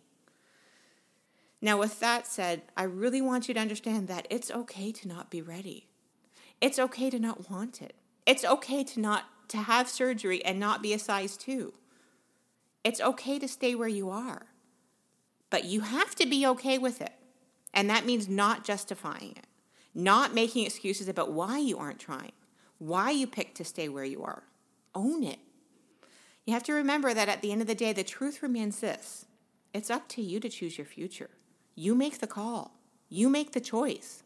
Now, 1.60 1.78
with 1.78 2.00
that 2.00 2.26
said, 2.26 2.62
I 2.74 2.84
really 2.84 3.20
want 3.20 3.48
you 3.48 3.54
to 3.54 3.60
understand 3.60 4.08
that 4.08 4.26
it's 4.30 4.50
okay 4.50 4.90
to 4.92 5.08
not 5.08 5.30
be 5.30 5.42
ready. 5.42 5.88
It's 6.64 6.78
okay 6.78 7.10
to 7.10 7.18
not 7.18 7.50
want 7.50 7.82
it. 7.82 7.94
It's 8.24 8.42
okay 8.42 8.84
to 8.84 8.98
not 8.98 9.24
to 9.48 9.58
have 9.58 9.86
surgery 9.86 10.42
and 10.42 10.58
not 10.58 10.80
be 10.80 10.94
a 10.94 10.98
size 10.98 11.36
2. 11.36 11.74
It's 12.82 13.02
okay 13.02 13.38
to 13.38 13.46
stay 13.46 13.74
where 13.74 13.86
you 13.86 14.08
are. 14.08 14.46
But 15.50 15.66
you 15.66 15.82
have 15.82 16.14
to 16.14 16.24
be 16.24 16.46
okay 16.46 16.78
with 16.78 17.02
it. 17.02 17.12
And 17.74 17.90
that 17.90 18.06
means 18.06 18.30
not 18.30 18.64
justifying 18.64 19.34
it, 19.36 19.46
not 19.94 20.32
making 20.32 20.64
excuses 20.64 21.06
about 21.06 21.32
why 21.32 21.58
you 21.58 21.76
aren't 21.76 21.98
trying, 21.98 22.32
why 22.78 23.10
you 23.10 23.26
picked 23.26 23.58
to 23.58 23.64
stay 23.66 23.90
where 23.90 24.06
you 24.06 24.22
are. 24.22 24.44
Own 24.94 25.22
it. 25.22 25.40
You 26.46 26.54
have 26.54 26.62
to 26.62 26.72
remember 26.72 27.12
that 27.12 27.28
at 27.28 27.42
the 27.42 27.52
end 27.52 27.60
of 27.60 27.66
the 27.66 27.74
day, 27.74 27.92
the 27.92 28.02
truth 28.02 28.42
remains 28.42 28.80
this 28.80 29.26
it's 29.74 29.90
up 29.90 30.08
to 30.08 30.22
you 30.22 30.40
to 30.40 30.48
choose 30.48 30.78
your 30.78 30.86
future. 30.86 31.28
You 31.74 31.94
make 31.94 32.20
the 32.20 32.26
call, 32.26 32.78
you 33.10 33.28
make 33.28 33.52
the 33.52 33.60
choice. 33.60 34.23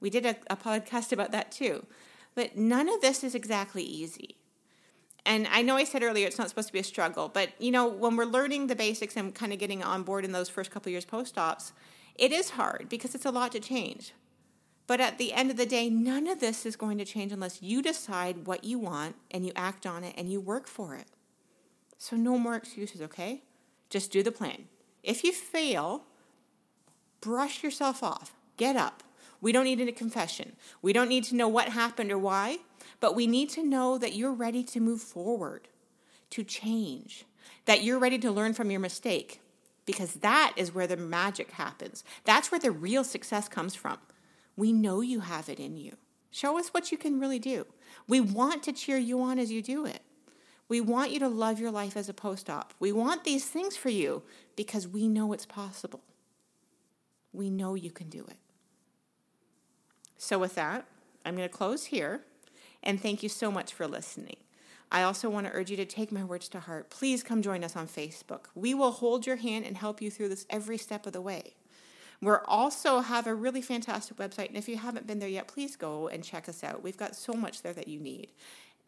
We 0.00 0.10
did 0.10 0.26
a, 0.26 0.36
a 0.48 0.56
podcast 0.56 1.12
about 1.12 1.32
that 1.32 1.52
too. 1.52 1.86
But 2.34 2.56
none 2.56 2.88
of 2.88 3.00
this 3.00 3.22
is 3.24 3.34
exactly 3.34 3.82
easy. 3.82 4.36
And 5.26 5.46
I 5.48 5.62
know 5.62 5.76
I 5.76 5.84
said 5.84 6.02
earlier 6.02 6.26
it's 6.26 6.38
not 6.38 6.48
supposed 6.48 6.68
to 6.68 6.72
be 6.72 6.78
a 6.78 6.84
struggle, 6.84 7.28
but 7.28 7.50
you 7.58 7.70
know, 7.70 7.86
when 7.86 8.16
we're 8.16 8.24
learning 8.24 8.66
the 8.66 8.76
basics 8.76 9.16
and 9.16 9.34
kind 9.34 9.52
of 9.52 9.58
getting 9.58 9.82
on 9.82 10.02
board 10.02 10.24
in 10.24 10.32
those 10.32 10.48
first 10.48 10.70
couple 10.70 10.90
years 10.90 11.04
post 11.04 11.36
ops, 11.36 11.72
it 12.14 12.32
is 12.32 12.50
hard 12.50 12.88
because 12.88 13.14
it's 13.14 13.26
a 13.26 13.30
lot 13.30 13.52
to 13.52 13.60
change. 13.60 14.12
But 14.86 15.00
at 15.00 15.18
the 15.18 15.32
end 15.32 15.50
of 15.50 15.56
the 15.56 15.66
day, 15.66 15.88
none 15.88 16.26
of 16.26 16.40
this 16.40 16.66
is 16.66 16.74
going 16.74 16.98
to 16.98 17.04
change 17.04 17.30
unless 17.30 17.62
you 17.62 17.80
decide 17.80 18.46
what 18.46 18.64
you 18.64 18.78
want 18.78 19.14
and 19.30 19.46
you 19.46 19.52
act 19.54 19.86
on 19.86 20.02
it 20.02 20.14
and 20.16 20.32
you 20.32 20.40
work 20.40 20.66
for 20.66 20.96
it. 20.96 21.06
So, 21.96 22.16
no 22.16 22.36
more 22.38 22.56
excuses, 22.56 23.00
okay? 23.02 23.42
Just 23.88 24.10
do 24.10 24.22
the 24.22 24.32
plan. 24.32 24.64
If 25.04 25.22
you 25.22 25.32
fail, 25.32 26.06
brush 27.20 27.62
yourself 27.62 28.02
off. 28.02 28.34
Get 28.56 28.74
up. 28.74 29.02
We 29.40 29.52
don't 29.52 29.64
need 29.64 29.80
a 29.80 29.92
confession. 29.92 30.52
We 30.82 30.92
don't 30.92 31.08
need 31.08 31.24
to 31.24 31.34
know 31.34 31.48
what 31.48 31.70
happened 31.70 32.12
or 32.12 32.18
why, 32.18 32.58
but 33.00 33.14
we 33.14 33.26
need 33.26 33.48
to 33.50 33.64
know 33.64 33.98
that 33.98 34.14
you're 34.14 34.32
ready 34.32 34.62
to 34.64 34.80
move 34.80 35.00
forward, 35.00 35.68
to 36.30 36.44
change, 36.44 37.24
that 37.64 37.82
you're 37.82 37.98
ready 37.98 38.18
to 38.18 38.30
learn 38.30 38.52
from 38.52 38.70
your 38.70 38.80
mistake, 38.80 39.40
because 39.86 40.14
that 40.14 40.52
is 40.56 40.74
where 40.74 40.86
the 40.86 40.96
magic 40.96 41.52
happens. 41.52 42.04
That's 42.24 42.50
where 42.50 42.60
the 42.60 42.70
real 42.70 43.04
success 43.04 43.48
comes 43.48 43.74
from. 43.74 43.98
We 44.56 44.72
know 44.72 45.00
you 45.00 45.20
have 45.20 45.48
it 45.48 45.58
in 45.58 45.76
you. 45.76 45.96
Show 46.30 46.58
us 46.58 46.68
what 46.68 46.92
you 46.92 46.98
can 46.98 47.18
really 47.18 47.38
do. 47.38 47.66
We 48.06 48.20
want 48.20 48.62
to 48.64 48.72
cheer 48.72 48.98
you 48.98 49.20
on 49.22 49.38
as 49.38 49.50
you 49.50 49.62
do 49.62 49.86
it. 49.86 50.02
We 50.68 50.80
want 50.80 51.10
you 51.10 51.18
to 51.20 51.28
love 51.28 51.58
your 51.58 51.72
life 51.72 51.96
as 51.96 52.08
a 52.08 52.14
post 52.14 52.48
op. 52.48 52.74
We 52.78 52.92
want 52.92 53.24
these 53.24 53.44
things 53.44 53.76
for 53.76 53.88
you 53.88 54.22
because 54.54 54.86
we 54.86 55.08
know 55.08 55.32
it's 55.32 55.46
possible. 55.46 56.00
We 57.32 57.50
know 57.50 57.74
you 57.74 57.90
can 57.90 58.08
do 58.08 58.24
it. 58.28 58.36
So, 60.22 60.38
with 60.38 60.54
that, 60.56 60.84
I'm 61.24 61.34
going 61.34 61.48
to 61.48 61.54
close 61.54 61.86
here 61.86 62.20
and 62.82 63.00
thank 63.00 63.22
you 63.22 63.30
so 63.30 63.50
much 63.50 63.72
for 63.72 63.86
listening. 63.86 64.36
I 64.92 65.02
also 65.02 65.30
want 65.30 65.46
to 65.46 65.52
urge 65.54 65.70
you 65.70 65.78
to 65.78 65.86
take 65.86 66.12
my 66.12 66.24
words 66.24 66.46
to 66.50 66.60
heart. 66.60 66.90
Please 66.90 67.22
come 67.22 67.40
join 67.40 67.64
us 67.64 67.74
on 67.74 67.88
Facebook. 67.88 68.48
We 68.54 68.74
will 68.74 68.90
hold 68.90 69.26
your 69.26 69.36
hand 69.36 69.64
and 69.64 69.78
help 69.78 70.02
you 70.02 70.10
through 70.10 70.28
this 70.28 70.44
every 70.50 70.76
step 70.76 71.06
of 71.06 71.14
the 71.14 71.22
way. 71.22 71.54
We 72.20 72.32
also 72.44 73.00
have 73.00 73.26
a 73.26 73.34
really 73.34 73.62
fantastic 73.62 74.18
website, 74.18 74.48
and 74.48 74.58
if 74.58 74.68
you 74.68 74.76
haven't 74.76 75.06
been 75.06 75.20
there 75.20 75.28
yet, 75.28 75.48
please 75.48 75.74
go 75.74 76.08
and 76.08 76.22
check 76.22 76.50
us 76.50 76.62
out. 76.62 76.82
We've 76.82 76.98
got 76.98 77.16
so 77.16 77.32
much 77.32 77.62
there 77.62 77.72
that 77.72 77.88
you 77.88 77.98
need. 77.98 78.28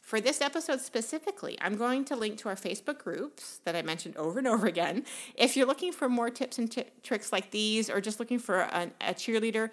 For 0.00 0.20
this 0.20 0.42
episode 0.42 0.82
specifically, 0.82 1.56
I'm 1.62 1.76
going 1.76 2.04
to 2.06 2.16
link 2.16 2.36
to 2.38 2.50
our 2.50 2.56
Facebook 2.56 2.98
groups 2.98 3.60
that 3.64 3.74
I 3.74 3.80
mentioned 3.80 4.16
over 4.18 4.38
and 4.38 4.46
over 4.46 4.66
again. 4.66 5.04
If 5.34 5.56
you're 5.56 5.66
looking 5.66 5.92
for 5.92 6.10
more 6.10 6.28
tips 6.28 6.58
and 6.58 6.70
t- 6.70 6.84
tricks 7.02 7.32
like 7.32 7.50
these, 7.52 7.88
or 7.88 8.02
just 8.02 8.20
looking 8.20 8.38
for 8.38 8.60
a, 8.60 8.90
a 9.00 9.14
cheerleader, 9.14 9.70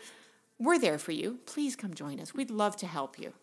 we're 0.58 0.80
there 0.80 0.98
for 0.98 1.12
you. 1.12 1.40
Please 1.46 1.76
come 1.76 1.94
join 1.94 2.20
us. 2.20 2.34
We'd 2.34 2.50
love 2.50 2.78
to 2.78 2.88
help 2.88 3.20
you. 3.20 3.34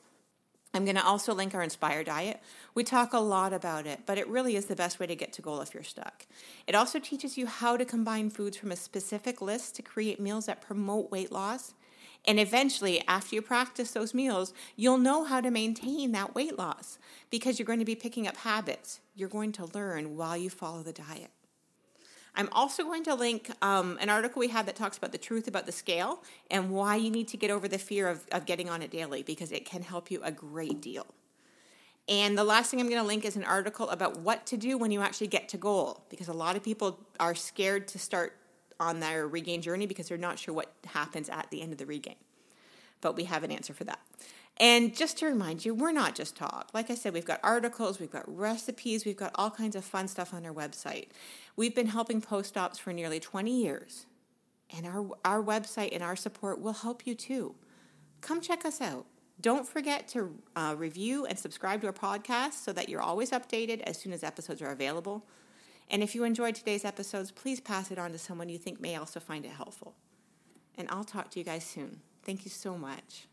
I'm 0.74 0.85
going 0.85 0.96
to 0.96 1.04
also 1.04 1.35
link 1.35 1.54
our 1.54 1.62
Inspire 1.62 2.04
Diet. 2.04 2.40
We 2.74 2.85
talk 2.85 3.12
a 3.12 3.18
lot 3.18 3.52
about 3.52 3.87
it, 3.87 4.00
but 4.07 4.18
it 4.18 4.28
really 4.28 4.54
is 4.54 4.66
the 4.66 4.76
best 4.76 5.00
way 5.00 5.07
to 5.07 5.16
get 5.16 5.33
to 5.35 5.42
goal 5.42 5.61
if 5.61 5.72
you're 5.72 5.83
stuck. 5.83 6.26
It 6.66 6.74
also 6.74 6.98
teaches 6.98 7.38
you 7.38 7.46
how 7.46 7.76
to 7.76 7.85
combine 7.85 8.31
foods 8.31 8.57
from 8.57 8.70
a 8.70 8.76
specific 8.76 9.40
list 9.40 9.76
to 9.76 9.83
create 9.83 10.20
meals 10.20 10.46
that 10.46 10.61
promote 10.61 11.11
weight 11.11 11.33
loss. 11.33 11.74
And 12.26 12.38
eventually, 12.38 13.02
after 13.09 13.35
you 13.35 13.42
practice 13.42 13.92
those 13.92 14.12
meals, 14.12 14.52
you'll 14.76 14.98
know 14.98 15.24
how 15.24 15.40
to 15.40 15.50
maintain 15.50 16.12
that 16.12 16.35
weight 16.35 16.59
loss 16.59 16.98
because 17.31 17.59
you're 17.59 17.66
going 17.66 17.78
to 17.78 17.85
be 17.85 17.94
picking 17.94 18.28
up 18.28 18.37
habits 18.37 19.00
you're 19.18 19.28
going 19.28 19.52
to 19.52 19.66
learn 19.74 20.16
while 20.16 20.37
you 20.37 20.48
follow 20.48 20.83
the 20.83 20.92
diet. 20.92 21.31
I'm 22.38 22.48
also 22.53 22.85
going 22.85 23.03
to 23.03 23.16
link 23.16 23.51
um, 23.62 23.98
an 24.01 24.09
article 24.09 24.38
we 24.38 24.46
have 24.48 24.66
that 24.66 24.77
talks 24.77 24.96
about 24.96 25.11
the 25.11 25.18
truth 25.18 25.48
about 25.48 25.66
the 25.66 25.72
scale 25.72 26.22
and 26.53 26.70
why 26.70 26.94
you 26.94 27.11
need 27.11 27.27
to 27.29 27.37
get 27.37 27.51
over 27.51 27.66
the 27.66 27.79
fear 27.79 28.07
of, 28.07 28.24
of 28.31 28.46
getting 28.46 28.70
on 28.70 28.81
it 28.81 28.92
daily 28.92 29.24
because 29.24 29.51
it 29.51 29.64
can 29.64 29.83
help 29.83 30.09
you 30.09 30.20
a 30.22 30.31
great 30.31 30.81
deal. 30.81 31.05
And 32.09 32.38
the 32.38 32.44
last 32.44 32.70
thing 32.70 32.81
I'm 32.81 32.88
going 32.88 33.01
to 33.03 33.07
link 33.07 33.24
is 33.24 33.35
an 33.35 33.42
article 33.42 33.90
about 33.90 34.20
what 34.20 34.46
to 34.46 34.57
do 34.57 34.79
when 34.79 34.92
you 34.92 35.03
actually 35.03 35.27
get 35.27 35.48
to 35.48 35.57
goal 35.57 36.05
because 36.11 36.29
a 36.29 36.33
lot 36.33 36.55
of 36.55 36.62
people 36.62 37.01
are 37.18 37.35
scared 37.35 37.88
to 37.88 37.98
start 37.98 38.37
on 38.79 39.01
their 39.01 39.27
regain 39.27 39.61
journey 39.61 39.87
because 39.87 40.09
they're 40.09 40.16
not 40.16 40.38
sure 40.38 40.55
what 40.55 40.72
happens 40.87 41.29
at 41.29 41.51
the 41.51 41.61
end 41.61 41.72
of 41.72 41.79
the 41.79 41.87
regain. 41.87 42.14
But 43.01 43.16
we 43.16 43.24
have 43.24 43.42
an 43.42 43.51
answer 43.51 43.74
for 43.74 43.83
that. 43.85 43.98
And 44.61 44.97
just 44.97 45.18
to 45.18 45.27
remind 45.27 45.64
you, 45.64 45.73
we're 45.73 45.92
not 45.92 46.16
just 46.16 46.37
talk. 46.37 46.71
Like 46.75 46.90
I 46.90 46.97
said, 46.97 47.14
we've 47.14 47.25
got 47.25 47.38
articles, 47.44 48.01
we've 48.01 48.11
got 48.11 48.25
recipes, 48.27 49.05
we've 49.05 49.16
got 49.16 49.31
all 49.37 49.51
kinds 49.51 49.77
of 49.77 49.85
fun 49.85 50.09
stuff 50.09 50.35
on 50.35 50.44
our 50.44 50.53
website. 50.53 51.09
We've 51.55 51.75
been 51.75 51.87
helping 51.87 52.21
post 52.21 52.57
ops 52.57 52.79
for 52.79 52.92
nearly 52.92 53.21
20 53.21 53.62
years, 53.62 54.07
and 54.77 54.85
our, 54.85 55.09
our 55.25 55.42
website 55.42 55.90
and 55.92 56.03
our 56.03 56.16
support 56.16 56.61
will 56.61 56.73
help 56.73 57.07
you 57.07 57.14
too. 57.14 57.55
Come 58.21 58.40
check 58.40 58.64
us 58.64 58.81
out. 58.81 59.07
Don't 59.40 59.66
forget 59.66 60.09
to 60.09 60.35
uh, 60.57 60.75
review 60.77 61.25
and 61.25 61.38
subscribe 61.38 61.81
to 61.83 61.87
our 61.87 61.92
podcast 61.92 62.55
so 62.55 62.73
that 62.73 62.88
you're 62.88 63.01
always 63.01 63.31
updated 63.31 63.83
as 63.83 63.97
soon 63.97 64.12
as 64.12 64.25
episodes 64.25 64.61
are 64.61 64.71
available. 64.71 65.25
And 65.88 66.03
if 66.03 66.16
you 66.16 66.25
enjoyed 66.25 66.57
today's 66.57 66.85
episodes, 66.85 67.31
please 67.31 67.61
pass 67.61 67.92
it 67.92 67.99
on 67.99 68.11
to 68.11 68.18
someone 68.18 68.49
you 68.49 68.59
think 68.59 68.81
may 68.81 68.97
also 68.97 69.21
find 69.21 69.44
it 69.44 69.53
helpful. 69.53 69.94
And 70.77 70.88
I'll 70.90 71.05
talk 71.05 71.31
to 71.31 71.38
you 71.38 71.44
guys 71.44 71.64
soon. 71.64 72.01
Thank 72.25 72.44
you 72.44 72.51
so 72.51 72.77
much. 72.77 73.29